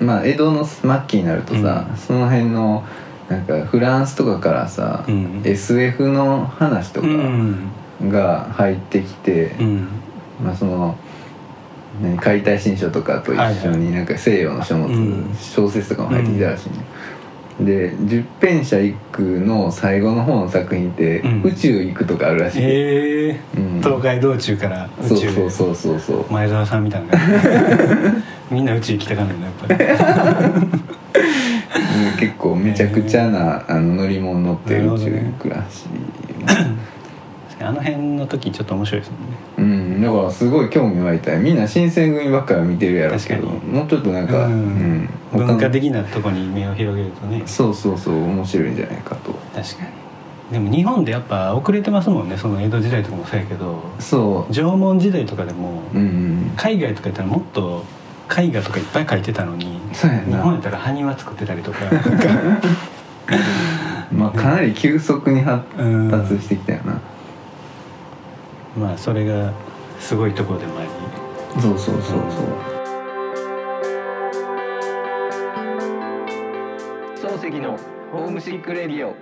[0.00, 1.96] まあ江戸の末期になるとさ、うん。
[1.96, 2.84] その辺の
[3.28, 5.42] なんかフランスとかからさ、うん。
[5.44, 7.70] SF の話とかうん。
[8.08, 9.88] が入ってきて、うん。
[10.42, 10.96] まあその
[12.02, 15.34] 何解体新書とかと一緒になんか西洋の書物、うん。
[15.38, 16.76] 小説とかも入ってきたらしいね、
[17.64, 21.42] で十編者一句の最後の方の作品って、うん。
[21.42, 23.40] 宇宙行くとかあるらしい、へえ。
[23.56, 23.80] うん。
[23.82, 26.32] 東海道中から宇そう宙そうそうそうそう。
[26.32, 27.08] 前澤さんみたいな。
[28.50, 30.74] みんな宇宙行きたかんねんなやっぱり。
[30.74, 30.80] うん
[32.18, 35.88] 結構めちゃくちゃなあの乗り物乗って宇宙行くらしい、
[37.62, 39.36] あの辺の時ちょっと面白いですもんね。
[39.58, 39.69] うん
[40.00, 41.32] だからすごい興味湧いた。
[41.32, 43.16] よみんな新選組ばっかり見てるやろ。
[43.16, 44.52] うけどもうちょっとなんか、うん。
[45.32, 45.46] うん。
[45.46, 47.42] 文化的なとこに目を広げるとね。
[47.46, 49.32] そうそうそう面白いんじゃないかと。
[49.54, 50.52] 確かに。
[50.52, 53.82] でも日本でやっぱ遅れてますもんねその江戸時代とかもそうやけど。
[53.98, 54.52] そう。
[54.52, 56.52] 縄文時代とかでもうんうん。
[56.56, 57.84] 海外とかやったらもっと
[58.28, 61.78] 絵画とかいっぱい描いてたのに日本やったら埴輪作ってたりとか。
[64.12, 67.00] まあかなり急速に発うん達してきたよな、
[68.76, 69.52] まあそれが
[70.00, 70.88] すごいところでもあり
[71.60, 72.16] そうそうそうそ
[77.26, 77.38] う。
[77.38, 77.78] 漱石の
[78.12, 79.14] ホームシックレディオ。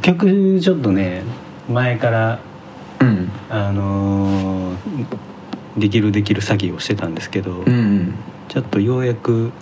[0.00, 1.22] 曲ちょっとね
[1.68, 2.38] 前から
[3.00, 3.30] うん。
[3.50, 5.06] あのー
[5.76, 8.14] できるできる詐欺をしてたんですけど、うん
[8.48, 9.52] ちょっとようやく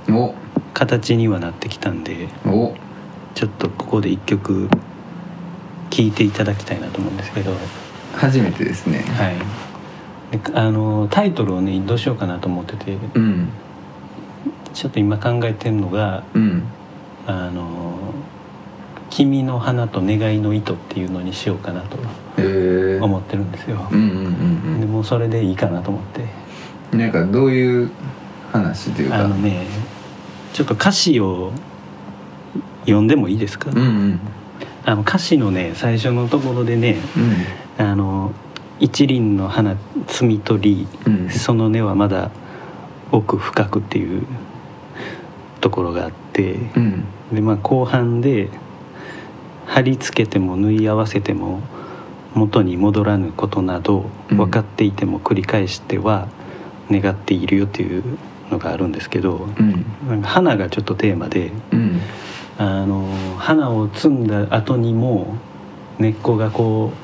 [0.73, 2.75] 形にはなってきたんでお。
[3.35, 4.69] ちょっとここで一曲
[5.91, 7.53] 聴いていただきたいなと思うんですけど
[8.17, 8.99] 初めてですね。
[9.01, 9.37] はい。
[10.37, 12.97] であのタイトルをねどうしようかなと思ってて。
[13.15, 13.49] うん。
[14.73, 16.65] ちょっと今考えてんのがうん。
[17.27, 17.95] あの
[19.09, 21.97] 「君の花と願いの糸」っていうのにしようかなと
[22.37, 23.89] えー、思ってるんですよ。
[23.91, 26.21] うんうんでもうそれでいいかなと思って。
[26.93, 27.91] うんなんかどういう
[28.53, 29.25] 話というか。
[29.25, 29.67] あのね
[30.53, 31.53] ちょっと歌詞を
[32.83, 34.21] 読んでもいいですか、うんうん。
[34.85, 37.33] あの歌詞のね最初のところでねうん
[37.79, 38.33] あの
[38.81, 41.31] 一輪の花摘み取りうん。
[41.31, 42.31] その根はまだ
[43.13, 44.27] 奥深くっていう
[45.61, 47.05] ところがあってうん。
[47.33, 48.51] でまあ後半で
[49.67, 51.61] 貼り付けても縫い合わせても
[52.35, 54.37] 元に戻らぬことなどうん。
[54.37, 56.29] 分かっていても繰り返しては
[56.91, 58.19] 願っているよっていう
[58.51, 59.49] のがあるんですけど
[60.09, 60.23] うん。
[60.23, 62.01] 花がちょっとテーマでうん。
[62.59, 63.09] あの
[63.39, 65.37] 花を摘んだ後にも
[65.99, 67.04] 根っこがこうん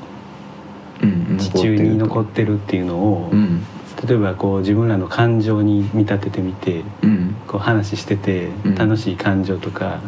[1.37, 3.65] 地中に残ってるっていうのをうん。
[4.07, 7.35] 例えばこう自分らの感情に見立ててみてうん。
[7.47, 8.75] こう話しててうん。
[8.75, 10.01] 楽しい感情とか、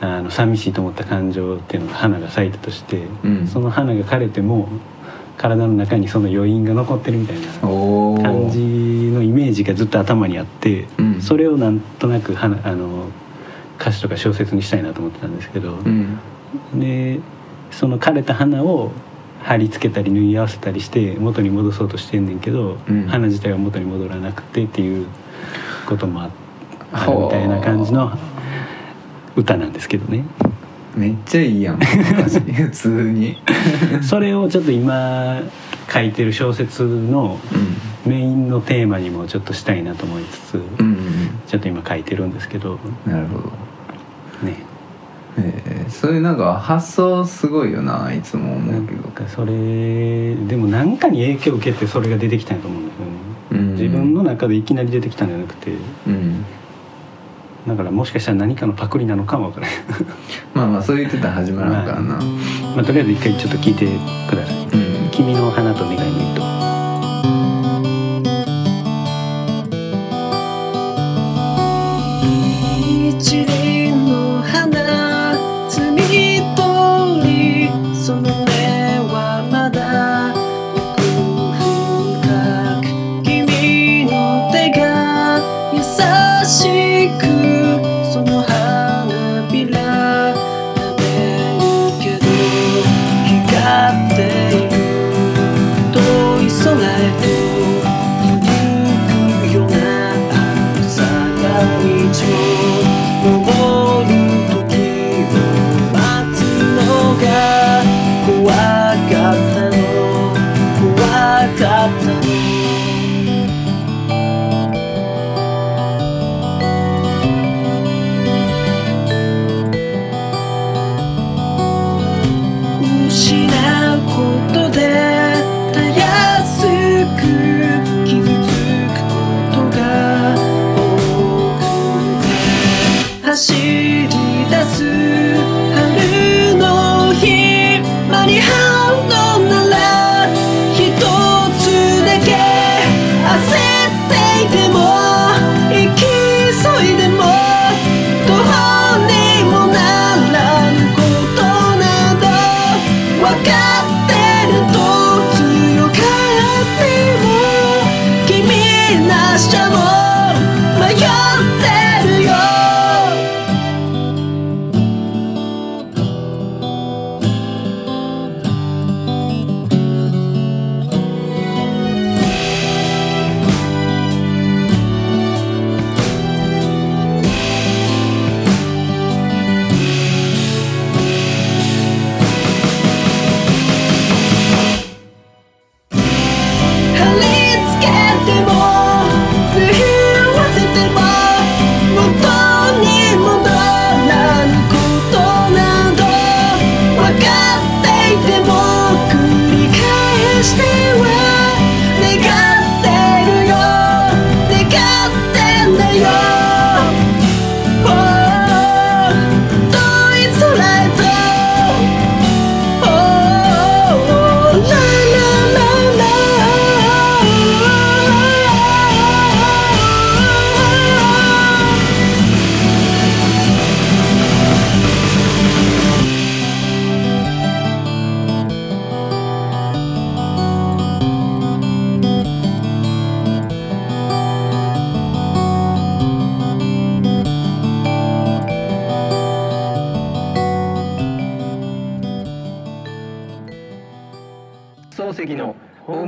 [0.00, 3.46] あの寂しいと思った感情っていうのが花が咲いたとして、うん。
[3.46, 4.68] その花が枯れても
[5.36, 8.58] 体の中にその余韻が残ってるみたいな感じ
[9.12, 11.20] のイメージがずっと頭にあって、うん。
[11.20, 13.08] それをなんとなく花あの
[13.80, 16.18] 歌詞とか小説にしたいなと思ってたんですけど、うん。
[16.78, 17.20] で
[17.70, 18.92] その枯れた花を
[19.42, 23.06] 貼り付けたり縫い合わせたりして元に戻そうとしてんねんけど、うん。
[23.06, 25.06] 花自体は元に戻らなくてっていう
[25.86, 26.30] こともあ
[26.92, 28.16] あるみたいな感じの
[29.36, 30.24] 歌なんですけどね。
[30.94, 33.38] めっちゃいいやん昔 普通に。
[34.02, 35.40] それをちょっと今
[35.92, 37.40] 書いてる小説の
[38.06, 40.96] メインのテーマにもちょっとしたいなと思いつつ、うんうん
[41.46, 42.78] ちょっと今書いてるんですけど。
[43.06, 43.44] うんなるほど。
[44.46, 44.71] ね
[45.38, 49.02] えー、それなんか発想すごいよないつも思うけど。
[49.28, 53.72] それでも何かに影響を受けてそれが出てきたんやと思うんだけどね、うん。
[53.74, 55.70] 自分の中でいきなり出てきたんじゃなくて。
[56.06, 56.44] うん。
[57.66, 59.76] だからもしかしたら何かのパクリなのかもわからない
[60.52, 62.16] まあまあそう言ってたら始まらんからな、
[62.74, 63.86] まあとりあえず一回ちょっと聞いて
[64.28, 64.56] ください。
[64.56, 66.42] うん「君の花と願いの糸」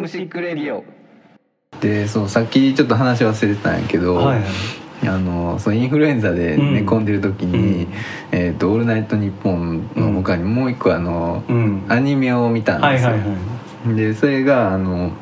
[0.05, 0.85] ホームシックレディオ
[1.81, 4.45] でそうさっきちょっと話忘れてたんやけど、はいはい。
[5.09, 7.89] あのそうインフルエンザで寝込んでる時に
[8.33, 11.83] 「えーとオールナイトニッポン」の他にもう一個あの、うん。
[11.89, 13.29] アニメを見たんですよ、はいはい
[13.87, 13.97] はい。
[13.97, 15.13] でそれがあの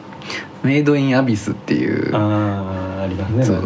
[0.62, 3.62] 「メイド・イン・アビス」っていうああありますねそうね。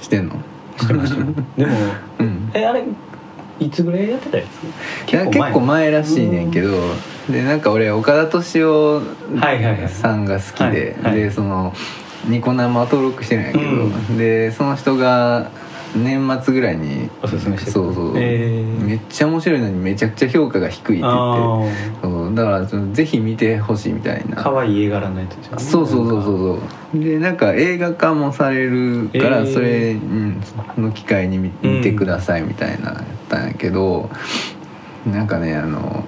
[0.00, 0.36] してんの。
[0.78, 1.26] してましたよ。
[1.58, 1.72] でも
[2.20, 2.50] うん。
[2.54, 2.84] えあれ
[3.60, 5.06] いつぐらいやってたやつ？
[5.06, 6.70] 結構前らしいねんけど
[7.30, 9.00] でなんか俺岡田斗司は
[9.34, 9.84] いはいはい。
[9.84, 11.72] 夫さんが好きで、でその
[12.28, 15.50] ニコ生登録してるんやけど、うんでその人が
[15.96, 18.84] 年末ぐらいにおすすめしてそうそう、えー。
[18.84, 21.08] めっちゃ面白いのにめちゃくちゃ評価が低いって言って。
[21.08, 22.34] あそう。
[22.34, 24.40] だからぜひ見てほしいみたいな。
[24.40, 25.62] あ可愛い絵柄のやつですよね。
[25.62, 26.60] そうそうそうそう
[26.92, 27.00] そう。
[27.00, 29.52] でなんか映画化もされるから、えー。
[29.54, 30.42] それ、うん、
[30.74, 34.10] その機会に見見てくださいみたいなやったんやけど、
[35.06, 36.04] なんかねあの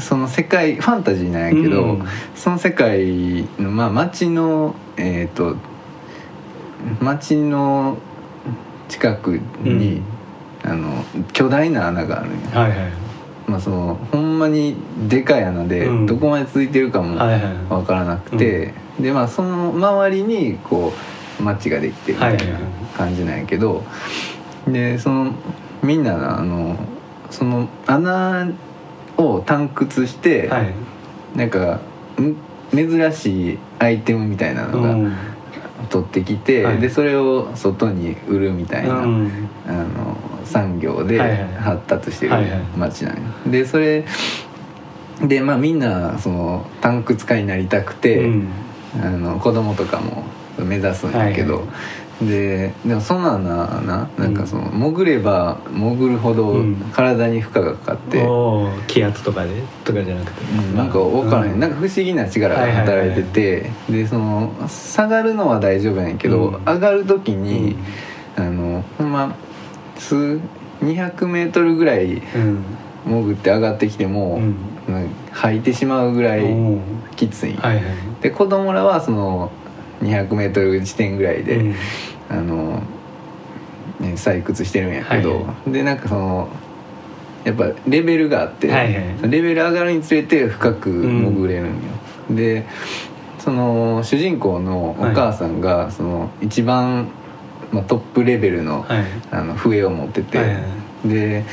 [0.00, 2.04] その世界ファンタジーなんやけど、うん。
[2.34, 5.56] その世界のまあ街のえっ、と
[7.00, 7.98] 街の
[8.88, 10.02] 近くに、
[10.62, 12.60] あの巨大な穴があるんや。
[12.60, 12.92] はいはい。
[13.46, 14.76] まあそのほんまに
[15.08, 16.06] でかい穴でうん。
[16.06, 17.40] どこまで続いてるかもはいはい。
[17.68, 20.92] 分からなくて、でまあその周りにこ
[21.40, 22.72] う街ができてるみたいなはいはいはい。
[22.96, 23.84] 感じなんやけど、
[24.66, 25.32] でその
[25.82, 26.76] みんなあの
[27.30, 28.48] その穴
[29.16, 30.72] を探掘して、はい。
[31.36, 31.80] なんか
[32.20, 32.36] ん
[32.74, 35.12] 珍しいアイテムみたいなのがうん。
[35.90, 36.78] 取ってきて、はい。
[36.78, 39.30] でそれを外に売るみたいな、うん。
[39.66, 41.54] あの産業ではいはい。
[41.54, 42.60] 発達してるはいはい。
[42.76, 43.22] 町なんよ。
[43.46, 44.04] でそれ
[45.22, 48.48] でまあみんなその探掘家になりたくて、うん。
[48.98, 50.24] あの子供とかも
[50.58, 51.64] 目指すんだけど、はい
[52.20, 56.76] ででもそんなんなななんかその潜れば潜るほどうん。
[56.92, 59.50] 体に負荷がかかって、おー気圧とかで？
[59.84, 66.64] とかじゃなくて、うんなんか分からへん、うなんか不思議な力が働いてて、でその下がるのは大丈夫やねんけど、うん。
[66.64, 67.42] 上がる時うん。
[67.42, 67.76] に、
[68.36, 69.34] あのほんま
[69.98, 70.40] 数
[70.82, 72.64] 200メートルぐらいうん。
[73.04, 74.40] 潜って上がってきても、
[75.30, 76.80] 吐いてしまうぐらいうん
[77.14, 77.54] きつい。
[77.54, 77.84] はいはい。
[78.22, 79.52] で子供らはその
[80.02, 81.74] 200m 地点ぐらいで、うん。
[82.28, 82.82] あの、
[84.00, 86.48] ね、採掘してるんやけど、はいはでなんかその
[87.44, 89.30] やっぱレベルがあって、はいはい。
[89.30, 91.72] レベル上がるにつれて深く潜れるんよ、
[92.30, 92.66] で
[93.38, 97.08] その主人公のお母さんがその一番、
[97.70, 99.04] まあ、トップレベルの,、はい。
[99.30, 100.60] あの笛を持ってて、はいは
[101.04, 101.44] で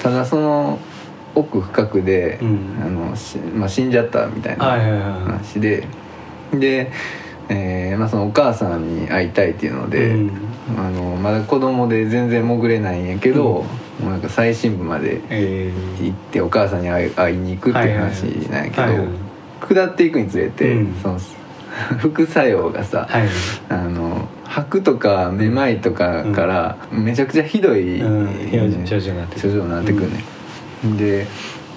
[0.00, 0.78] ただその
[1.34, 2.58] 奥深くで、うん。
[2.80, 5.00] あのしまあ、死んじゃったみたいなはいはいはい。
[5.22, 5.60] 話
[6.52, 6.90] でで、
[7.48, 10.30] えーまあ、そのお母さんに会いたいっていうので、うん。
[10.76, 13.64] あのまだ子供で全然潜れないんやけど、も
[14.02, 19.08] うなんか最深部までえ行ってお母さんに会い会いに行くっていう話なんやけど、はいはい
[19.60, 20.94] 下っていくにつれて、うん。
[21.02, 21.18] その
[21.98, 23.28] 副作用がさ、はい。
[23.68, 27.98] あの吐くとかめまいとかからめちゃくちゃひどい、
[28.86, 29.24] 症状にな
[29.82, 30.10] ってくる。
[30.10, 30.22] ね、
[30.96, 31.26] で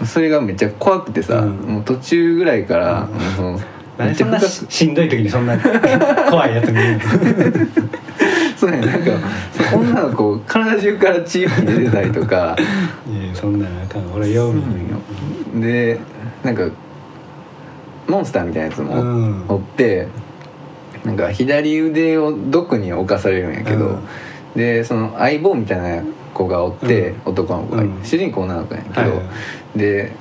[0.05, 1.51] それがめっちゃ怖くてさ、うん。
[1.57, 3.59] もう途中ぐらいから、その
[4.05, 5.57] なんでそんな深ししんどい時にそんな
[6.29, 6.99] 怖いやつ見るの。
[8.57, 8.77] そうね。
[8.77, 9.11] なんか
[9.73, 12.55] 女の子体中から血出てたりとか。
[13.07, 14.03] いやそんなんあかん。
[14.15, 15.61] 俺よう見るよ。
[15.61, 15.99] で
[16.43, 16.67] なんか
[18.07, 19.45] モンスターみたいなやつうもん。
[19.47, 20.07] おって、
[21.05, 23.99] なんか左腕を毒に侵されるんやけど、うん。
[24.55, 27.31] でその相棒みたいな子がおって、うん。
[27.31, 27.99] 男の子が、うん。
[28.03, 29.17] 主人公女の子やけど、はいは
[29.75, 29.79] い。
[29.79, 30.11] で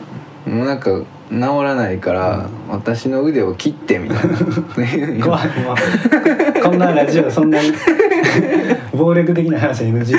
[0.46, 0.90] もうなんか
[1.30, 4.36] 治らないから、私の腕を切ってみたいな。
[4.36, 4.44] そ
[4.80, 5.48] うい怖い。
[6.62, 7.72] こんなラジオそんなに
[8.92, 10.16] 暴力的な話 NG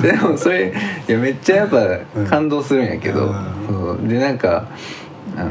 [0.00, 0.72] でもそれ
[1.08, 1.98] いやめっちゃやっぱ
[2.30, 3.34] 感動するんやけど、
[3.68, 4.08] うん。
[4.08, 4.66] でなんか
[5.36, 5.50] あの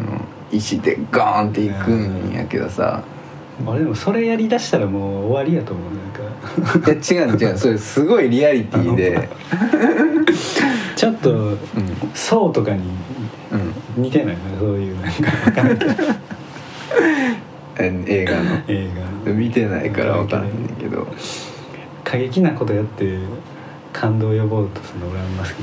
[0.52, 3.04] 石でガーンっていくんやけどさ、
[3.66, 6.92] 俺でもそれやりだしたらもう終わりやと思うなんか。
[6.92, 9.30] いや違う違うそれすごいリアリティで。
[10.96, 11.58] ちょっとうん
[12.14, 13.23] 「そう」とかにうん
[13.96, 15.32] 似てないねそういうなんか。
[15.46, 15.94] わかんないけど
[17.80, 18.62] え映画の。
[18.68, 18.90] 映
[19.26, 19.32] 画。
[19.32, 21.08] 見てないから分かんないんだけど。
[22.04, 23.18] 過激なことやって
[23.92, 25.54] 感動を呼ぼうとするの俺はあんま好き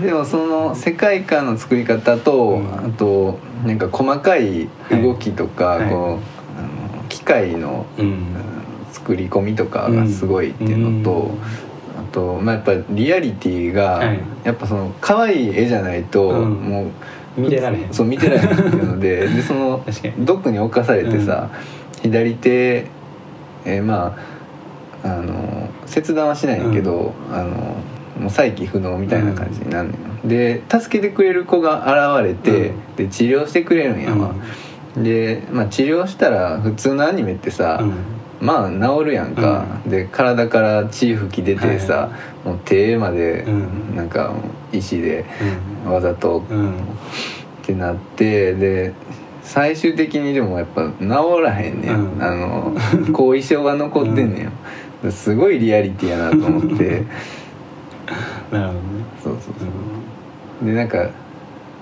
[0.00, 0.06] で。
[0.06, 2.86] でもその世界観の作り方と、うん。
[2.86, 5.90] あとなんか細かい動きとか、はい。
[5.90, 8.06] こうあの機械の、うん。
[8.06, 8.48] うん
[8.90, 12.00] 作り込みとかがすごいっていうのと、うん。
[12.00, 14.20] あと、まあ、やっぱりリアリティが、はい。
[14.44, 16.54] やっぱその可愛い絵じゃないと、うん。
[16.54, 16.90] もう
[17.38, 17.92] 見てられへん。
[17.92, 20.14] そう見てられへんっていうので でその確かに。
[20.26, 21.48] 毒に侵されてさ、
[22.02, 22.86] 左手、
[23.64, 24.16] えーま
[25.04, 27.76] ああの切断はしないんやけど、あの
[28.20, 31.84] もう再起不能みたいな感じになるのよ、で助けてくれる子が
[32.20, 32.96] 現れて、うん。
[32.96, 34.32] で治療してくれるんやわ、
[34.96, 42.10] で、まあ、治療したら普通のアニメってさ、うんまあ治るやんか、で体から血吹き出てさ、は
[42.44, 43.96] もう手までうん。
[43.96, 44.34] なんか
[44.72, 45.24] 石で
[45.84, 45.92] うん。
[45.92, 46.72] わざとうん。
[46.72, 46.74] っ
[47.62, 48.92] てなってで
[49.42, 51.06] 最終的にでもやっぱ治
[51.42, 52.22] らへんねん、うん。
[52.22, 52.76] あの
[53.12, 54.50] 後遺症が残ってんね
[55.04, 57.04] ん、すごいリアリティやなと思って。
[58.52, 58.78] なるほどね。
[59.22, 60.66] そうそうそう。
[60.66, 61.10] でなんか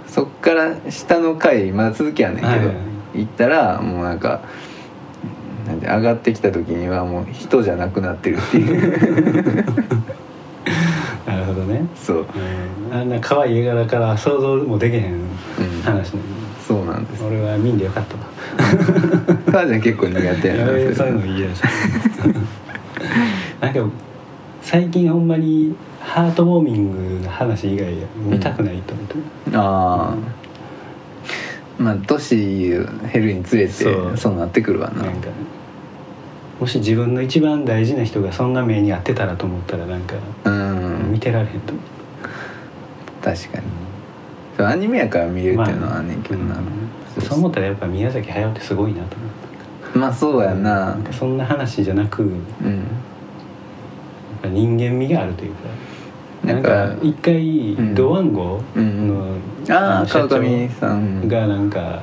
[0.07, 2.75] そっから下の階まだ続きやねんけど、はいはい。
[3.15, 4.41] 行ったらもうなんか
[5.67, 9.77] なんで上がってきた時にはもう人じゃなくなってるっていう。
[11.27, 11.85] なるほどね。
[11.95, 12.95] そう、うん。
[12.97, 16.21] あんな可愛い絵柄から想像もできへんうん、話ね。
[16.67, 17.25] そうなんです。
[17.25, 18.23] 俺は見んでよかったわ。
[19.51, 20.79] 母ちゃん結構苦手やな。
[20.79, 21.62] いやそういうの嫌です
[23.61, 23.81] なんか
[24.62, 27.93] 最近ほんまにハートウォーミングの話以外
[28.29, 30.14] 見たくないと思って、あ
[31.79, 34.12] あまあ年減るにつれてそう。
[34.17, 35.03] そうなってくるわな。
[35.05, 35.29] なんか
[36.61, 41.13] もし自分の一番大事な人がそんな目に遭ってたらと思ったらなんかうん。
[41.13, 41.83] 見てられへんと思
[43.23, 43.65] 確かに。
[44.57, 47.23] そうアニメやから見れるっていうのはあんねんけどな、うん。
[47.23, 50.87] そう思ったらやっぱ宮崎駿ってすごいなと思ってまあそうやな。
[50.87, 52.31] なんかそんな話じゃなくやっ
[52.65, 52.83] うん
[54.43, 55.69] ぱ人間味があるというか。
[56.45, 57.95] なんか一回ん。
[57.95, 59.09] ドワンゴうん。
[59.09, 59.37] の
[59.67, 61.29] さん。
[61.29, 62.01] がなんか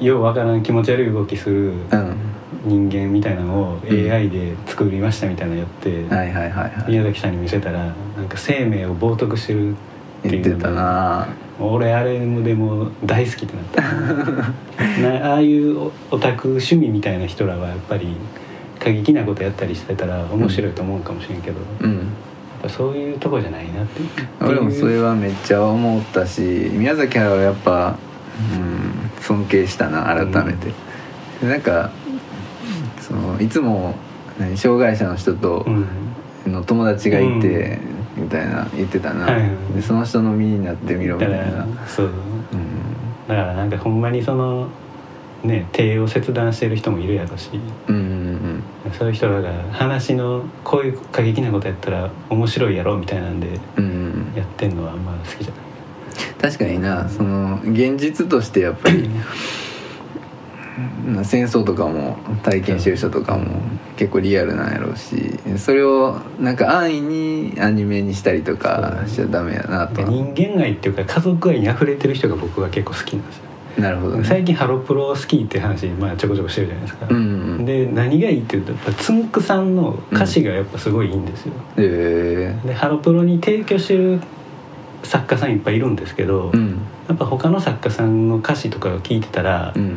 [0.00, 2.16] いようわからん気持ち悪い動きするうん
[2.64, 3.80] 人間みたいなのをん。
[4.12, 6.90] AI で作りましたみたいなのやって、はいはいはいはい。
[6.90, 7.78] 宮崎さんに見せたら
[8.16, 9.74] なんか生命を冒涜してるっ
[10.22, 11.28] ていうので言ってたな。
[11.60, 13.82] 俺あれでも大好きってなった。
[15.00, 18.08] なああいうオオタク趣味みたいな人らはやっぱり
[18.80, 22.06] 過激なことやったりしてたら面白いと思うかもしれんけど、やっうん。
[22.62, 24.08] ぱそういうとこじゃないなっていう。
[24.40, 26.40] 俺もそれはめっちゃ思ったし
[26.72, 27.96] 宮崎駿はやっぱ、
[28.52, 30.72] うん、尊敬したな改めて、
[31.40, 31.90] でなんか
[33.06, 33.94] そのいつも
[34.38, 35.86] 何障害者の人とうん。
[36.46, 37.78] の友達がいて、
[38.16, 39.26] みたいな言ってたな、
[39.74, 42.06] でその人の身になってみろみだかたいな、らそう。
[42.06, 42.12] うん、
[43.26, 44.68] だからなんかほんまにその
[45.42, 47.48] ね手を切断してる人もいるやろし。
[47.88, 56.34] うんうんそういう人らが話のこういう過激なことやったら面白いやろみたいなんでうんうんやってんのはあんま好きじゃない。
[56.42, 59.24] 確かになその現実としてやっぱりな
[61.22, 63.60] 戦争とかも体験してる人とかも
[63.96, 70.02] 結構リアルなんやろうしそれをなんか安易にアニメにしたりとかしちゃダメやなと。
[70.02, 73.44] は人間愛っていうか家族愛に溢れてる人が僕は結構好きなんですよ。
[73.78, 74.24] なるほどね。
[74.24, 77.20] 最近ハロプロ好きって話、まあ、ちょこちょこしてるじゃないですか、うんう
[77.62, 84.20] んで何がいいっていうとやっぱつんくさんの歌詞がやっぱすごいいいんですよ、へえでハロプロに提供してる
[85.04, 86.80] 作家さんいっぱいいるんですけど、うん。
[87.08, 89.96] やっぱ他の作家さんの歌詞とかを聞いてたら、うん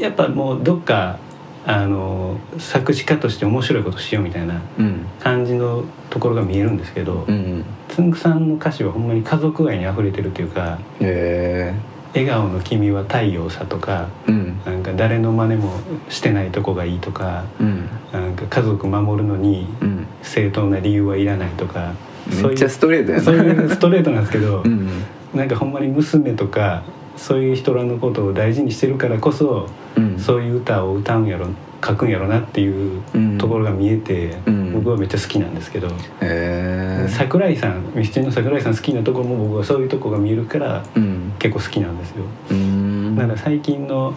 [0.00, 1.18] やっぱもうどっか
[1.64, 5.06] あの作詞家として面白いことしようみたいなうん。
[5.18, 11.72] 感じのところが見えるんですけど、うんつんくさんの歌詞はほんまに家族愛に溢れてるというかへ
[12.14, 14.60] 「笑顔の君は太陽さ」とかえうん。
[14.64, 15.72] なんか誰の真似も
[16.08, 17.88] してないとこがいいとかうん。
[18.12, 20.06] なんか家族守るのにうん。
[20.22, 21.92] 正当な理由はいらないとか
[22.28, 23.24] めっちゃストレートやな。
[23.24, 24.88] そういうストレートなんですけど、 うん
[25.34, 26.82] なんかほんまに娘とか
[27.16, 29.85] そういう人らのことを大事にしてるからこそ、うん
[30.18, 31.46] そういう歌を歌うんやろ
[31.84, 33.38] 書くんやろなっていううん。
[33.38, 34.72] ところが見えて、うん。
[34.72, 35.92] 僕はめっちゃ好きなんですけど、へ
[36.22, 41.32] え桜井さんミスチルの桜井さん好きなところも僕はそういうとこが見えるからうん。
[41.38, 42.24] 結構好きなんですよ。
[42.50, 43.16] うん。
[43.16, 44.14] だから最近の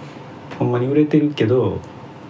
[0.57, 1.80] ほんまに売れてるけど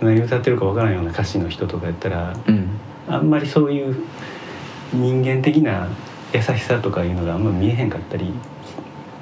[0.01, 2.69] 何歌ってるかわからんような歌詞の人とかやったらうん。
[3.07, 3.95] あんまりそういう
[4.93, 5.87] 人間的な
[6.33, 8.33] 優しさとかいうのがあんま見えへんかったり。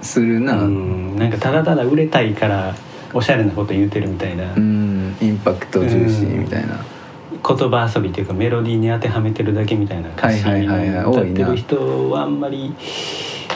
[0.01, 0.61] するな。
[0.63, 1.17] うん。
[1.17, 2.75] なんかただただ売れたいから
[3.13, 4.53] おしゃれなこと言うてるみたいな。
[4.53, 6.83] うんインパクト重視みたいな。
[7.31, 12.73] 言葉遊びっていうかメロディーに当てはめてるだけみたいな歌詞はいはいはいはい歌ってる人はあんまり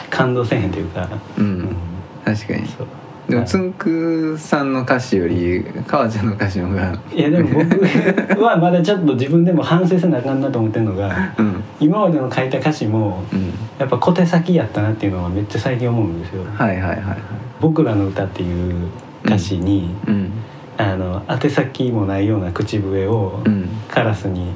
[0.08, 1.76] 感動せえへんというか、うん
[2.24, 2.66] 確かに。
[2.68, 2.86] そう。
[3.28, 11.62] でもつんくさんの歌詞より川ちゃんの歌詞の方がいやでも僕はまだちょっと自分でも反省せなあかんなと思ってるのがうん。
[11.80, 13.52] 今までの書いた歌詞もうん。
[13.78, 16.44] やっぱ小手先やったなっていうのはめっちゃ最近思うんですよ。
[16.44, 17.18] はいはいはいはい。
[17.60, 18.88] 僕らの歌っていう
[19.24, 20.32] 歌詞に、うん。
[20.78, 23.68] あの宛先もないような口笛をうん。
[23.88, 24.54] カラスに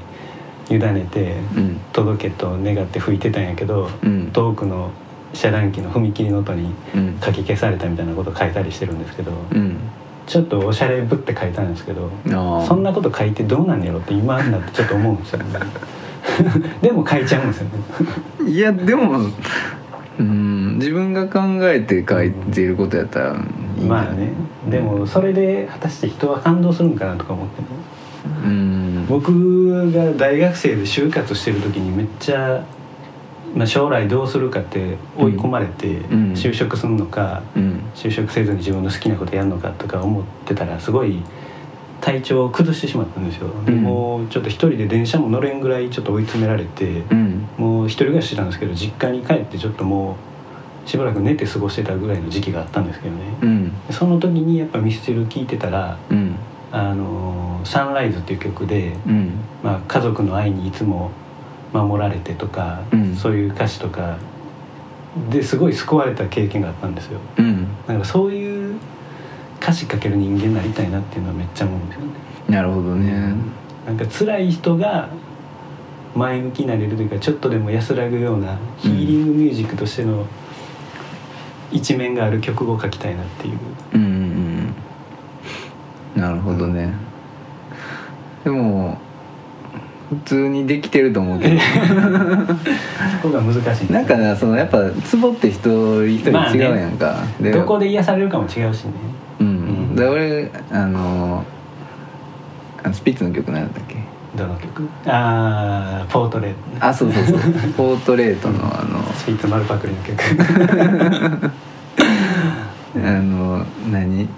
[0.71, 1.81] 委ねてうん。
[1.93, 4.31] 届けと願って吹いてたんやけど、うん。
[4.33, 4.91] 遠くの
[5.33, 7.13] 遮断機の踏切の音にうん。
[7.15, 9.77] かき消されたみたいなこと書いたりしてるんですけど、うん。
[10.27, 12.11] ちょっとおしゃれぶって書いたんですけど
[12.67, 15.61] そんなこと書いてどうなんやろって今になってちょっと思うんですよね。
[16.83, 17.69] でも書いちゃうんですよ
[18.45, 18.51] ね。
[18.51, 19.21] いやでも
[20.19, 20.79] うん。
[20.79, 21.41] 自分が考
[21.71, 23.37] えて書いていることやったら
[23.77, 24.33] まあね。
[24.69, 27.69] でもそれで果たして人は感動するんかなとか思ってね。
[28.45, 29.07] うん。
[29.09, 32.65] 僕が大学生で就活してる時にめっちゃ、
[33.55, 36.33] まあ、将来どうするかって追い込まれて、ん。
[36.33, 37.81] 就職するのかうん。
[37.95, 41.23] 就職せずに自分の好きなことやるのかとか思ってたらすごい
[42.01, 43.83] 体調を崩してしまったんですよ、でうん。
[43.83, 47.49] もうちょっと一人で電車も乗れんぐらいちょっと追い詰められて、うん。
[47.57, 50.26] もう一人暮らししてたんですけど実家に帰ってちょっともう
[50.87, 53.73] しばらく寝て過ごしてたぐらいの時期があったんですけどね、うん。
[53.91, 56.37] その時にやっぱミスチル聴いてたらうん
[56.73, 59.33] 「あのサンライズ」っていう曲で、うん。
[59.63, 61.11] まあ、家族の愛にいつも
[61.73, 63.15] 守られてとか、うん。
[63.17, 64.17] そういう歌詞とか
[65.31, 67.19] ですごい救われた経験があったんですよ。
[67.37, 67.67] うん。
[67.89, 68.77] なんかそういう
[69.61, 72.13] 歌詞書ける人間になりたいなっていうのはめっちゃ思うんですよね。
[72.49, 73.35] なるほどね。
[73.87, 75.09] なんか辛い人が
[76.15, 80.25] 前向きになれるというかちょっとでも安らぐようなヒーリングミュージックとしての
[81.73, 83.59] 一面がある曲を書きたいなっていう。
[83.95, 84.75] うんうん
[86.15, 86.21] うん。
[86.21, 86.93] なるほどね。
[88.45, 88.99] でも
[90.09, 91.61] 普通にできてると思うけど。
[93.23, 98.93] そこが難しいですなんかなそのやっぱツボって一人一人まあね違うやんか、でどこで癒されるかも違うしね。
[99.41, 99.97] うん、うん。
[99.97, 101.45] で俺あの
[102.83, 103.97] あのスピッツの曲何だったっけ？
[104.37, 104.89] どの曲？
[105.07, 106.87] ああポートレート。
[106.87, 107.39] あそうそうそう。
[107.77, 109.03] ポートレートのあの。
[109.15, 110.17] スピッツ丸パクリの曲。
[112.97, 114.29] あの何？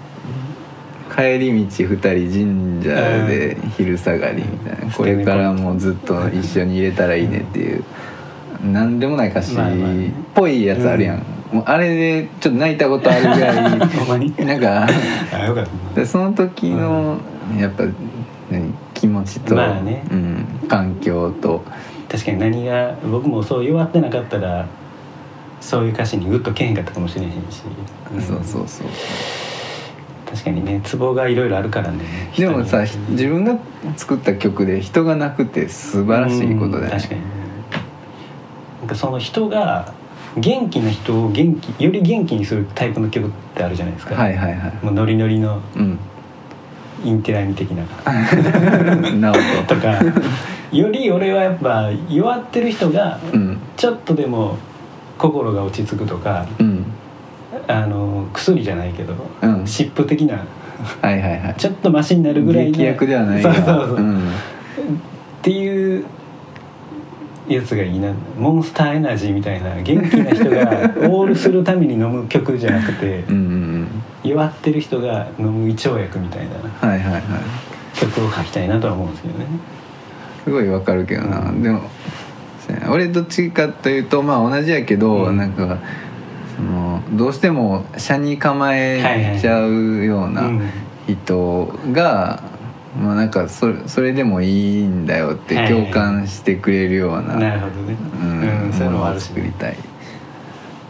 [1.15, 2.89] 帰り道二人神社
[3.27, 4.91] で昼下がりみたいな、うん。
[4.91, 7.83] これからもずっと一緒に入れたらいいねっていう。
[8.63, 9.57] なんでもない歌詞っ
[10.35, 13.79] ぽいやつあるやん、もうあれでちょっと泣いたことあるぐらい。
[14.45, 14.85] なんか
[16.05, 17.19] その時の
[17.57, 17.85] やっぱ
[18.51, 18.73] 何？
[18.99, 20.05] 気持ちと、まあね。
[20.11, 21.63] うん、環境と。
[22.09, 24.67] 確かに何が僕もそう弱ってなかったら
[25.61, 28.87] そういう歌詞にグッとけへんかったかもしれへんし、んそうそうそう。
[30.29, 31.99] 確かにねツボがいろいろあるからね。
[32.37, 33.57] でもさ自分が
[33.95, 36.85] 作った曲で人が泣くって素晴らしいことだよね。
[36.85, 37.21] うん確かに。
[38.81, 39.93] なんかその人が
[40.35, 44.85] 元気な人を元気より元気にするタイプの曲ってあるじゃないですか、はいはいはい。
[44.85, 45.61] もうノリノリの。
[45.75, 45.99] うん
[47.03, 47.83] インテラミ的な。
[49.13, 49.33] なお
[49.63, 49.99] とか
[50.71, 53.19] より俺はやっぱ弱ってる人が
[53.75, 54.57] ちょっとでも
[55.17, 56.85] 心が落ち着くとかうん。
[57.67, 59.67] あの薬じゃないけど、うん。
[59.67, 60.45] 湿布的な
[61.01, 61.55] はいはいはい。
[61.57, 63.53] ちょっとマシになるぐらいの劇薬ではないが。
[63.53, 64.21] そうそうそう、っん
[67.49, 68.13] やつがいいな。
[68.37, 70.59] モンスターエナジーみたいな元気な人が
[71.09, 73.87] オールするために飲む曲じゃなくてうん
[74.23, 76.49] ってる人が飲む胃腸薬みたいな。
[76.83, 77.21] うんはいはいはい
[77.95, 79.45] 曲を書きたいなとは思うんですけどね。
[80.43, 81.81] すごいわかるけどな、うんでも
[82.89, 85.37] 俺どっちかというとまあ同じやけど、うん。
[85.37, 85.79] なんか
[86.55, 90.61] そのどうしても車に構えちゃうようなうん。
[91.07, 92.43] 人が、
[92.97, 97.95] まあなんかそれそれでもいいんだよって共感してくれるような、なるほどね。
[98.21, 99.77] うんうんそういうのをもあるし作りたい。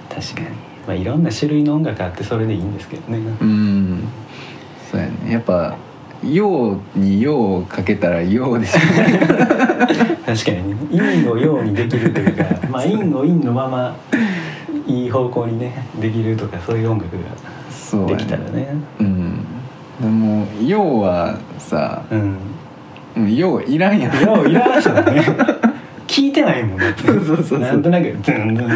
[0.09, 0.47] 確かに。
[0.87, 3.17] まあいろんな種類の音楽あってそれでいいんですけどね。
[3.17, 4.03] うん。
[4.89, 5.33] そうやね。
[5.33, 5.75] やっぱ
[6.23, 8.79] 「陽」に「陽」をかけたら「陽」でしょ
[10.25, 10.75] 確かにね。
[10.91, 13.95] 陰を陽にできるというか まあ陰を陰のまま
[14.87, 18.69] いい方向にねできるとかそういう音楽ができたらね。
[18.99, 19.58] うん
[19.99, 22.37] でも「陽」はさうん。
[23.17, 24.21] うん陽いらんやん。
[24.21, 25.25] 陽いらんすよね
[26.07, 26.79] 聞いてないもん。
[26.79, 27.59] ねそうそうそうそう。
[27.59, 28.67] なんとなくズンズン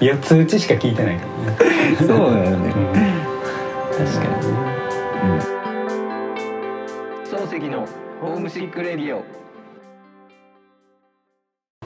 [0.00, 1.96] 4つ打ちしか聞いてないからね。
[1.98, 2.56] そうだよね。
[2.56, 4.52] うん、確かに。
[4.52, 5.40] ね
[7.24, 7.86] 漱石の
[8.20, 9.22] ホームシックレディオ。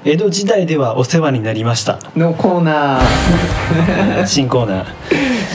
[0.03, 1.99] 江戸時代ではお世話になりました。
[2.17, 3.03] のコーナー。
[4.27, 4.87] 新コーナー。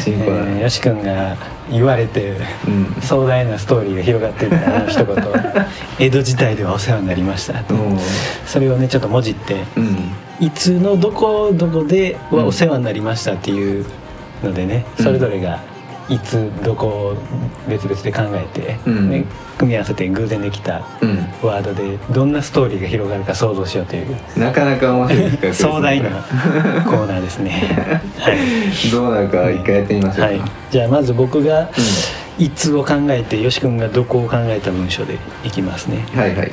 [0.03, 1.35] 新コーナー、えーよし君が
[1.69, 2.37] 言われて
[2.67, 3.01] うん。
[3.01, 5.15] 壮大なストーリーが広がっていったあの一言。
[5.99, 7.97] 江戸時代ではお世話になりましたうん。
[8.45, 10.11] それをねちょっと文字ってうん。
[10.39, 13.85] いつのどこどこではお世話になりましたっていう
[14.43, 15.05] のでね、うん。
[15.05, 15.63] それぞれが
[16.09, 17.17] いつどこを
[17.67, 19.09] 別々で考えて、うん。
[19.09, 19.25] ね
[19.57, 21.25] 組み合わせて偶然できたうん。
[21.41, 25.37] ワードでどんなストーリーが広がるか想像しようというなかなか面白いね。
[25.53, 27.51] 壮大なコーナーですね。
[28.19, 28.91] はい。
[28.91, 30.41] どうなるか一回やってみましょうか、はい、
[30.71, 31.69] じゃあまず僕が
[32.37, 36.05] 「いつ」を考えてよし君が「どこ」を考えた文章でいきますね。
[36.15, 36.51] はいはい。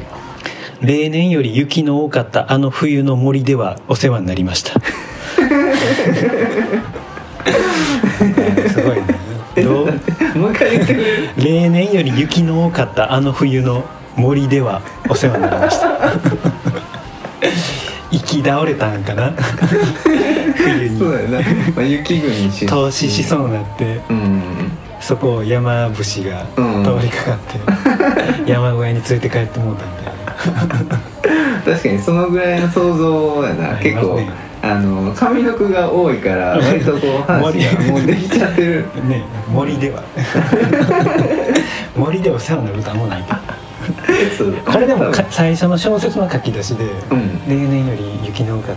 [0.82, 4.74] 例年より雪の多かったあの冬の森ではお世話になりました
[10.60, 11.28] 言ってくれる。
[11.38, 13.84] 例年より雪の多かったあの冬の
[14.16, 15.88] 森ではお世話になりました。
[18.10, 19.32] 行き倒れたんかな？
[20.56, 20.98] 冬に。
[20.98, 21.44] そうだよな、ま
[21.78, 22.70] あ、雪国出身。
[22.70, 24.42] 投資しそうになってうん。
[25.00, 26.84] そこを山伏がうん。
[26.84, 27.38] 通りかかっ
[28.44, 31.00] て、山小屋に連れて帰ってもうたみたいな。
[31.64, 34.28] 確かにそのぐらいの想像やな、結構ね
[34.64, 38.86] あの上の句が多いから 割とこう話がもうできちゃってる。
[39.08, 40.02] ね森では。
[41.96, 43.32] 森でお世話になる歌もないけ
[44.44, 47.40] どこれでもか最初の小説の書き出しで、うん。
[47.48, 48.76] 例年より雪の多かっ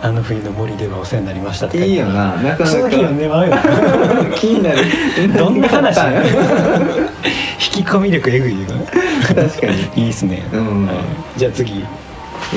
[0.00, 2.34] たあの冬の森ではお世話になりましたって書いいてよな。
[2.42, 3.54] なかな続き読んでまうよ
[4.34, 4.78] 気になる。
[5.38, 6.00] どんな話
[7.76, 8.58] 引き込み力えぐいよ。
[8.58, 8.86] ね
[9.28, 9.66] 確か
[9.96, 10.04] に。
[10.04, 10.86] いいっすね、うん。
[10.86, 10.96] はい。
[11.36, 11.84] じゃあ次、い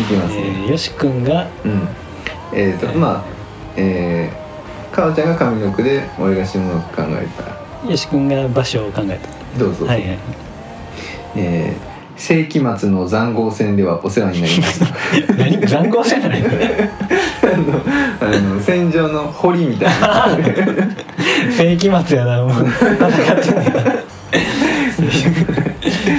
[0.08, 1.88] きますね、えーよし君がうん
[2.56, 3.24] えっ、と、まあ
[3.76, 7.28] えー、かおちゃんが上の句で俺が下の句考え
[7.84, 7.90] た。
[7.90, 9.20] よし君が場所を考え
[9.60, 10.20] どうぞ、たはいはい。
[11.36, 14.86] えー世紀末の塹壕戦ではお世話になりました。
[15.36, 15.68] 何？
[15.68, 16.44] 残酷じゃない
[17.44, 17.82] あの
[18.22, 20.30] あの戦場の堀みたいな。
[21.52, 22.52] 世紀末やなもう。
[22.52, 24.06] 戦ってんねや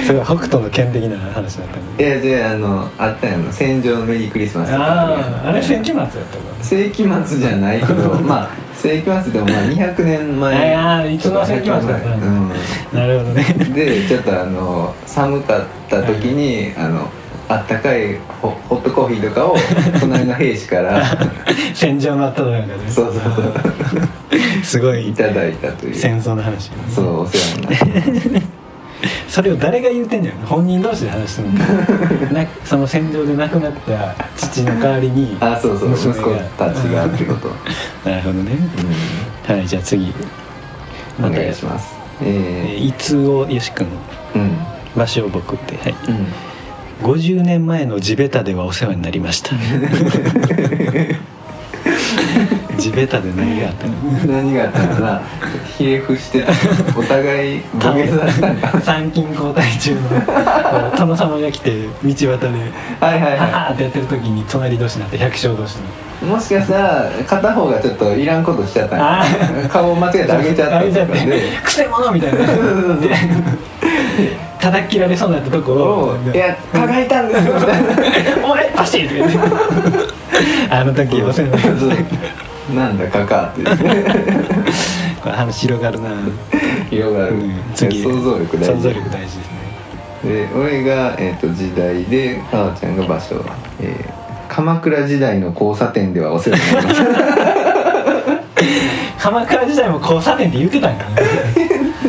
[0.07, 6.23] すごい北斗の剣的な話だったんいやじゃああのあったやんの戦場のメリークリスマスあああれ世紀末やったか
[6.63, 10.75] 世紀末じゃないけど まあ世紀末でもまあ200年前。
[10.75, 12.49] ああいつの世紀末だったうん。
[12.93, 13.43] ななるほどね。
[13.73, 17.09] でちょっとあの寒かった時に、あの
[17.49, 19.57] あったかいホホットコーヒーとかを
[19.99, 21.03] 隣の兵士から
[21.73, 23.53] 戦場の後とかでそうそうそう。
[24.63, 25.09] すごい。
[25.09, 25.95] いただいたという。
[25.95, 26.71] 戦争の話。
[26.93, 28.57] そうお世話になって
[29.29, 30.35] それを誰が言うてんじゃん。
[30.45, 31.49] 本人同士で話してる
[32.65, 37.51] その戦場で亡くなった父の代わりにあそうそう息娘子たちがってこと、
[38.09, 38.57] なるほどね。
[39.49, 40.05] うはいじゃあ次。
[40.05, 41.95] ん、お願いします。
[42.21, 44.57] ええー、いつをよし君ー、うん。
[44.95, 45.77] 場所を僕って。
[45.77, 45.95] はい。
[46.09, 46.27] うん。
[47.03, 49.51] 50年前の地べたではお世話になりました
[52.97, 53.93] 地べたで何があったの？
[54.27, 55.21] 何があったのかな？
[55.77, 56.51] ひれ伏してた。
[56.97, 60.01] お互い土下座したんか参勤交代中の
[60.97, 61.71] 殿様が来て
[62.03, 65.83] 道端ではいはい「ははは」ってやってる時に隣同士になって百姓同士に。
[65.83, 68.95] いもしかしたら片方がちょっといらんことしちゃった
[69.65, 72.39] ん顔を間違えて上げちゃったゃってとかで「くせ者!」みたいな。
[72.39, 72.47] で
[74.59, 77.89] 叩き切られそうになったところを「いや蚊がいたんですよ」みたいな
[78.49, 79.37] 「おいパシッ!」って言って。
[80.69, 81.95] あの時お世話になりました
[82.75, 83.63] なんだかかって
[85.21, 86.09] これ話広がるな。
[86.89, 88.03] 広がる、うん次。
[88.03, 89.57] 想像力大想像事力大事ですね。
[90.23, 93.43] で俺が、えー、と時代で母ちゃんが場所、
[93.81, 97.05] えー鎌倉時代の交差点ではお世話になりました。
[99.29, 101.09] 鎌倉時代も交差点って言ってたんかな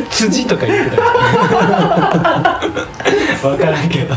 [0.09, 1.03] 辻とか言ってた
[3.41, 4.15] 分からんけど。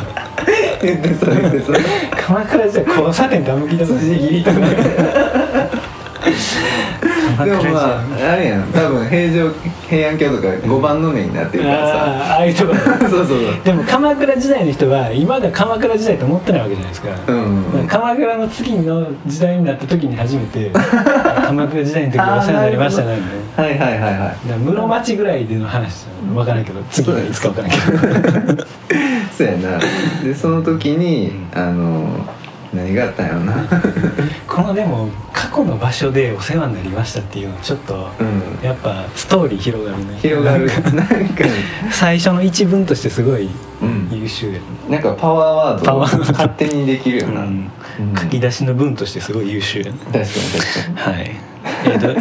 [0.83, 1.77] 言ってそう言ってそう
[2.27, 5.42] 鎌倉時代交差点ってあんま聞いたことない
[6.23, 8.73] でもまああれやん。
[8.73, 9.51] 多分平城
[9.89, 12.75] 平安京とか5番の目になってるからさ、あーああいうとこ。
[13.01, 13.39] そうそうそう。
[13.65, 17.33] でも鎌倉時代の人は今が鎌倉時代と思ってないわけじゃないですか、う
[17.83, 17.87] ん。
[17.89, 20.71] 鎌倉の次の時代になった時に初めて
[21.47, 23.19] 鎌倉時代の時はお世話になりましたね。
[23.57, 24.59] はいはいはいはい。
[24.65, 28.65] 室町ぐらいでの話分からんけど次がいつか分からんけど。
[29.37, 29.79] そうやな。
[30.23, 32.07] でその時にあの
[32.73, 33.55] 何があったんやろな。
[34.49, 38.67] このでも過去の場所でお世話になりましたっていうのちょっとうん。
[38.67, 40.19] やっぱストーリー広がるね。
[40.21, 40.67] 広がる。
[40.95, 41.45] なんか
[41.91, 43.49] 最初の一文としてすごい
[43.83, 44.09] うん。
[44.11, 44.61] 優秀やね。
[44.89, 47.71] なんかパワーワードパワー勝手にできるよな、うん。
[48.01, 48.17] うん。
[48.17, 49.93] 書き出しの文としてすごい優秀やね。
[50.05, 51.17] 確かに確かに。
[51.17, 51.31] はい。
[51.85, 52.15] 江戸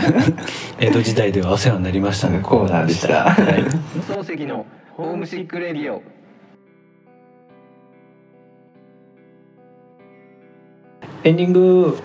[0.80, 3.24] 江戸時代ではお世話になりましたのコーナーでした。
[3.24, 3.66] はい。
[4.08, 4.66] 漱石の
[4.98, 6.02] ホームシックレディオ
[11.24, 12.00] エンディング。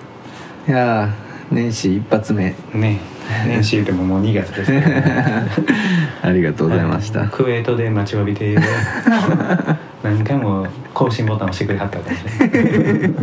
[0.68, 2.54] いやー年始一発目。
[2.74, 3.00] ね
[3.46, 4.86] 年始でももう2月ですけど
[6.22, 8.56] ありがとうございました、クウェートで待ちわびて
[10.04, 13.16] 何回も更新ボタン押してくれはったかもしれな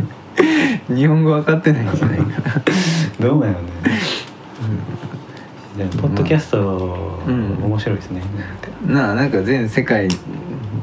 [0.92, 2.62] い日本語分かってないんじゃないかな。
[3.20, 3.60] どうなのね、
[5.78, 7.64] でもポッドキャスト、うん。
[7.64, 8.22] 面白いですね。
[8.86, 10.10] なあなんか全世界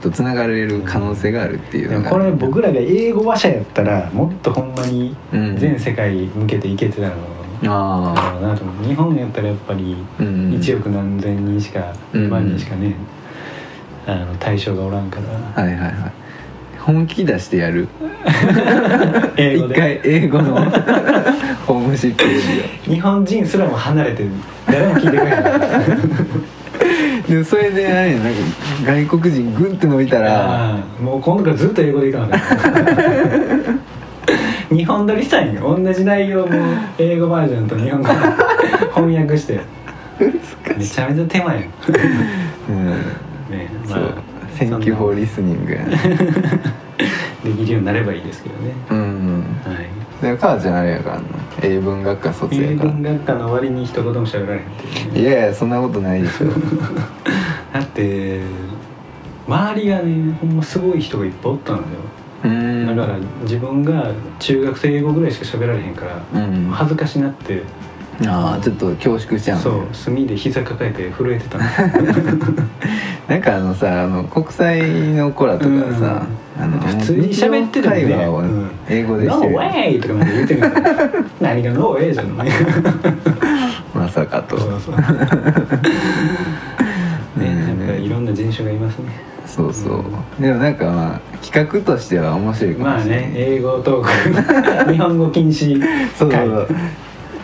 [0.01, 2.03] とつながれる可能性があるっていうのが。
[2.03, 7.13] でもこれ僕らが英語話者やったらもっとほんまにうん全世界向けていけてたの。
[7.63, 8.85] あだろうなと思う。
[8.87, 10.51] 日本やったらやっぱりあうんうん。
[10.61, 12.95] 1億何千人しかうん2万人しかね、
[14.07, 15.19] あの対象がおらんか
[15.57, 15.63] ら。
[15.63, 15.93] はいはいはい。
[16.79, 17.87] 本気出してやる？
[19.37, 20.55] 一回英語の
[21.67, 24.25] ホームシックレディ日本人すらも離れて
[24.67, 26.60] 誰も聞いてくれないオ
[27.31, 28.41] でもそれでなんか
[28.85, 32.37] 外国人グンって伸びたらもう今度からずっと英語でいかな
[34.69, 35.79] 日本撮りしたいんよ。
[35.81, 36.59] 同じ内容も
[36.99, 38.09] 英語バージョンと日本語。
[38.95, 39.61] 翻訳して。
[40.77, 41.61] めちゃめちゃ手間や
[42.69, 42.95] うん。
[43.87, 44.11] そうまあ
[44.59, 45.65] 「Thank you for listening」
[47.45, 48.73] できるようになればいいですけどね。
[48.91, 49.45] うん。
[49.65, 49.80] はい
[50.21, 51.23] でも母ちゃんあれやからな
[51.63, 52.85] 英文学科卒英やか。
[52.85, 55.13] ら文学科の終わりに一言も喋られへんっていう。
[55.13, 56.47] ねいやいやそんなことないでしょ。
[57.73, 58.41] だって
[59.49, 61.85] 周りがねほんますごい人がいっぱいおったのよ。
[62.45, 62.87] うん。
[62.87, 66.71] だから自分が中学生英語ぐらいしか喋られへんからうん。
[66.71, 67.63] 恥ずかしなって。
[68.27, 71.65] ああちょっと恐縮しちゃうねそう墨で膝抱えて震えてたの。
[73.29, 74.83] なんかあのさあの国際
[75.15, 76.27] の子らとかさ、
[76.61, 79.49] あの普通に喋ってる日常会話をうん英語でして。
[79.49, 81.09] る、ェイとかまで言ってるから
[81.41, 82.51] 何がノーウェイじゃんね
[83.95, 84.59] まさかと。
[84.59, 84.97] そうそう。
[87.41, 89.05] ねいろんな人種がいますね。
[89.47, 90.05] そうそ
[90.39, 90.43] う。
[90.43, 94.93] でもなんかまあ企画としては面白いかまあもしれない、ね英語トーク。
[94.93, 95.83] 日本語禁止
[96.17, 96.69] そうそう会そう。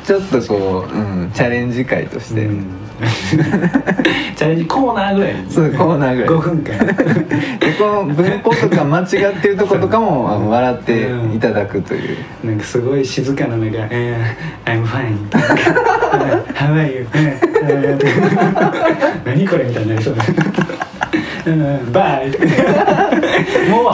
[0.04, 2.66] ちょっとこう、うん、チャレンジ会として、うん
[4.36, 6.30] チャレンジコーナーぐらいそうコーナーぐらい。
[6.30, 6.76] 5分間。
[7.61, 9.07] でこの文法とか間違っ
[9.40, 15.44] てるとことかも笑っていただくという、なんかすごい静かななんか「えー、I'm fine」と か
[16.55, 17.07] 「How are you?」
[19.24, 20.14] 何これみたいになりそう。
[21.44, 21.92] で「うん。
[21.92, 22.30] バイ」
[23.70, 23.92] もう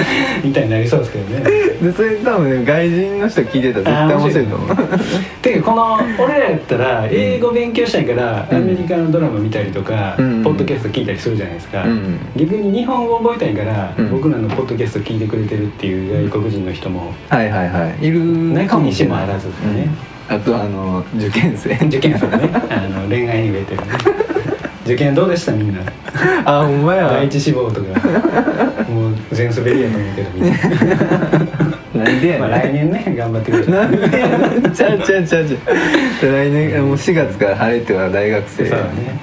[0.44, 1.44] みたいになりそうですけどね。
[1.82, 4.76] でそれ多分ね外人の人聞いてたら絶対面白いと思う。
[5.42, 8.56] てかこの俺らやったら英語勉強したいからうん。
[8.56, 10.42] アメリカのドラマ見たりとか、うん。
[10.42, 12.18] ポッドキャスト聞いたりするじゃないですか、うん。
[12.36, 14.10] 逆に日本語覚えたいから、うん。
[14.10, 18.06] 僕らのポッドキャスト聞いてくれてるっていう外国人の人もはいはいはい。
[18.06, 18.20] いる
[18.52, 19.24] なかもしれない。
[19.26, 19.88] きにしもあらずですね、
[20.30, 20.36] うん。
[20.36, 21.70] あとあの受験生。
[21.86, 22.50] 受験生ね。
[22.70, 23.86] あの恋愛に増えてるね。
[24.84, 25.80] 受験どうでしたみんな？
[26.44, 27.08] あほんまや。
[27.08, 27.86] 第一志望とか
[29.32, 32.10] 全滑りやと思うけどみんなな。
[32.12, 33.72] んでやまあ来年ね頑張ってください。
[33.72, 34.72] なんでやねん。
[34.72, 36.32] ちゃうちゃうちゃうちゃう。
[36.32, 39.20] 来年もう4月から晴れては大学生そうだね。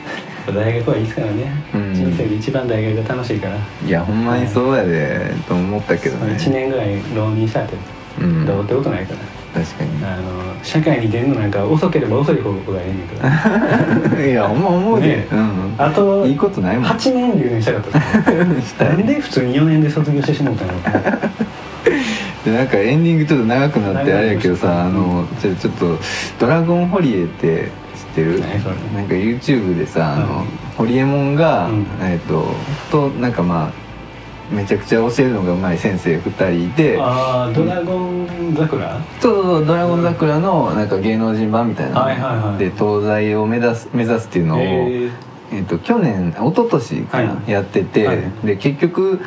[0.47, 1.93] 大学はいいですからね、うん。
[1.93, 6.33] 人生で一番大学が楽しいから、いやほんまにそうやでと思ったけどね。
[6.33, 7.75] 1年ぐらい浪人したって
[8.19, 8.45] うん。
[8.45, 9.19] どうってことないから
[9.53, 10.05] 確かに。
[10.05, 15.27] あの社会に出るのなんか遅ければ遅い方がええねんから いやほんま思うで、ね。
[15.31, 15.75] うん。
[15.77, 16.85] あといいことないもん。
[16.85, 18.33] 8年留年したかった
[18.85, 20.71] なんで普通に4年で卒業してしまったの
[22.45, 25.97] でなんかエンディングちょっと長くなってあれやけどさあのちょちょっと
[26.39, 28.39] 「ドラゴンホリエ」って知ってる。
[28.95, 30.45] なんか YouTube でさあの、うん。
[30.77, 31.85] ホリエモンが、うん。
[32.01, 32.47] えっ、と
[32.91, 33.82] となんかまあ
[34.51, 36.97] めちゃくちゃ教えるのがうまい先生2人いて。
[36.99, 39.01] ああドラゴン桜？
[39.19, 42.57] そうそうそう「ドラゴン桜」のなんか芸能人版みたいなの、はいはいはい。
[42.57, 45.11] で東大を目指す目指すっていうのを、え
[45.61, 47.51] っと去年一昨年かな、はい。
[47.51, 48.17] やってて、はい。
[48.43, 49.21] で結局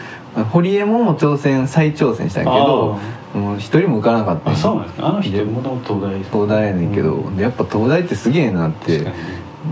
[0.52, 2.98] ホリエモンも挑戦再挑戦したけど
[3.34, 5.08] もう一人も受からなかったんあよそうなんですか。
[5.08, 9.06] あの人も東大東大やねんけど、うんでやっぱ東大ってすげえなって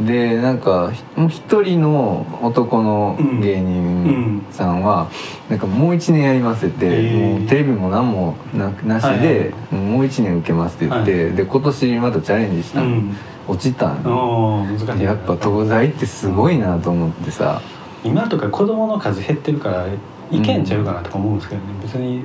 [0.06, 5.08] でなんかひもう一人の男の芸人さんは、
[5.48, 7.38] なんかもう一年やりますって言って、へー。
[7.38, 13.16] もうテレビも何もななしはいで、もう一年受けますって言って、はで今年またチャレンジしたの、うん。
[13.46, 14.10] 落ちたんよ。
[14.10, 15.04] おー難しい。
[15.04, 17.60] やっぱ東大ってすごいなと思ってさ、
[18.02, 19.86] 今とか子供の数減ってるから
[20.30, 22.22] いけんちゃうかなとか思うんですけどね、別に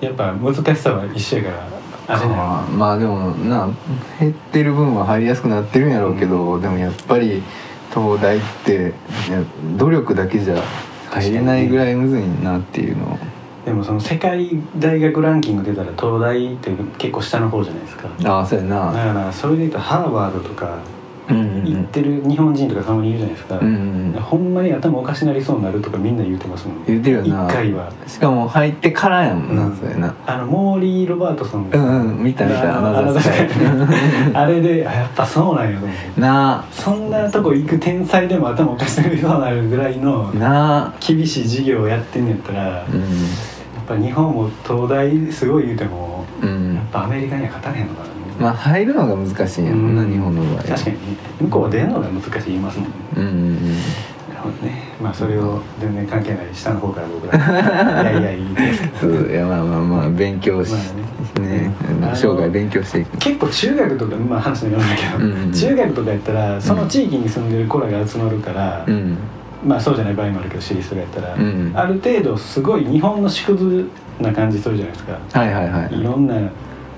[0.00, 3.68] やっぱ難しさは一緒やからあまあまあでもな
[4.18, 7.42] 減ってる分は入りやすくなってるんやろうけど、でもやっぱり
[7.94, 8.92] 東大って
[9.76, 10.62] 努力だけじゃ
[11.10, 13.12] 入れないぐらいむずいなっていうの。
[13.12, 13.18] を
[13.64, 18.08] でもその世界大学ランキング出たら東大って結構下の方じゃないですか。
[18.20, 18.92] だああそうやな。
[18.92, 20.99] からそれで言うとハーバードとかうんうん
[21.34, 26.84] 行ってる日本人とかたまにいるじゃないですか、うんうんほんまに頭おかしなりそうになるとかみんな言うてますもんね。
[26.88, 27.46] 言うてるよな。
[27.48, 27.90] 一回は。
[28.06, 31.70] しかも入ってからやもんな、うんそうやなあのモーリー・ロバートソン。
[31.72, 33.14] うんうん見た見たあの
[34.34, 40.92] あれであやっぱそうなんやと思うなそんなとこ行く天才でも頭おかしなりそうになるぐらいのあなあ。
[41.00, 46.74] 厳しい授業をやってんやったらやっうぱ日本も東大すごい言うてもんうん。
[46.74, 48.09] やっぱアメリカには勝たれへんのかな
[48.40, 50.10] まあ入るのが難しいんやろな、うん。
[50.10, 50.62] 日本の場合は。
[50.62, 51.00] 確かにね。
[51.40, 53.32] 向こうは出るのが難しい言いますもんねうんうん。
[53.32, 53.74] うん
[54.62, 54.82] ね。
[55.00, 57.36] まあそれを全然関係ない下の方から僕ら。
[58.10, 59.30] いやいやいいですけど。
[59.30, 60.78] いやまあまあまあ勉強し、ま
[61.36, 61.58] あね。
[61.58, 61.74] ね
[62.14, 63.16] 生涯勉強していく。
[63.18, 69.18] 結構中学とかまあ話になるんだけど、うんうん中学とかやったらその地域に住んでる子らが集まるから、うん。
[69.66, 73.88] まあそうじゃない場合もあるけど私立とかやったら、うんある程度すごい日本の縮図
[74.20, 75.18] な感じするじゃないですか。
[75.38, 76.00] はいはいはい。
[76.00, 76.34] いろんな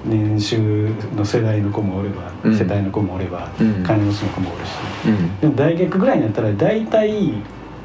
[0.05, 2.57] 年収の世代の子もおれば、うん。
[2.57, 3.83] 世代の子もおれば、うん。
[3.83, 4.71] 金持ちの子もおるし。
[5.07, 5.41] うん。
[5.41, 7.35] でも大学ぐらいになったら大体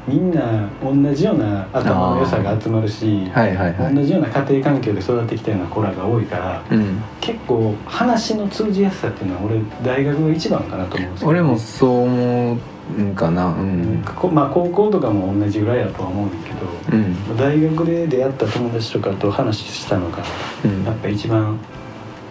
[0.08, 3.94] みんな同じような頭の良さが集まるし、はいはいはい。
[3.94, 7.02] 同じような家庭環境で育ってきたような子らが多いからうん。
[7.20, 12.58] 結構話の通じやすさっていうのは俺大学が一番かなと思うんですけど俺もそう思
[12.98, 13.48] うんかな。
[13.48, 14.02] うん。
[14.16, 17.36] こまあ高校とかも同じぐらいだとは思うんだけど、うん。
[17.36, 20.18] 大学で出会った友達とかと話したのが
[20.64, 20.84] うん。
[20.84, 21.58] やっぱ一番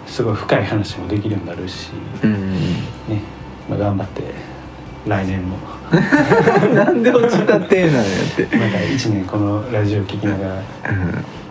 [0.08, 1.92] すごい深い話もできるようになるし、
[2.24, 3.22] うんうんね
[3.70, 4.24] まあ、頑張って
[5.06, 5.58] 来年も。
[5.90, 8.06] う んなんで落ちたってなんやっ
[8.36, 8.44] て。
[8.58, 10.62] また1年このラジオ聞きながらうん。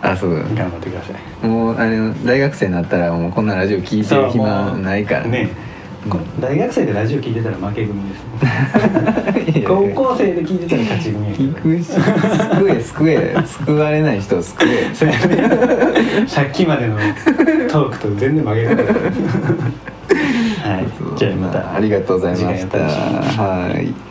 [0.01, 1.11] あそう頑張ってくださ
[1.43, 1.47] い。
[1.47, 5.49] もうあれ大学生になったらもうこんなラジオ聞いてる暇ないからね
[6.09, 8.26] こ大学生でラジオ聞いてたら負け組ですね
[9.67, 14.93] 高校生で聞いてたら勝ち組聞くし救え救え救われない人を救え。
[16.27, 16.97] さっきまでの
[17.69, 18.93] トークと全然負けなかった。
[20.69, 20.87] はい。
[21.17, 22.77] じゃあまたありがとうございました。
[22.77, 24.06] はい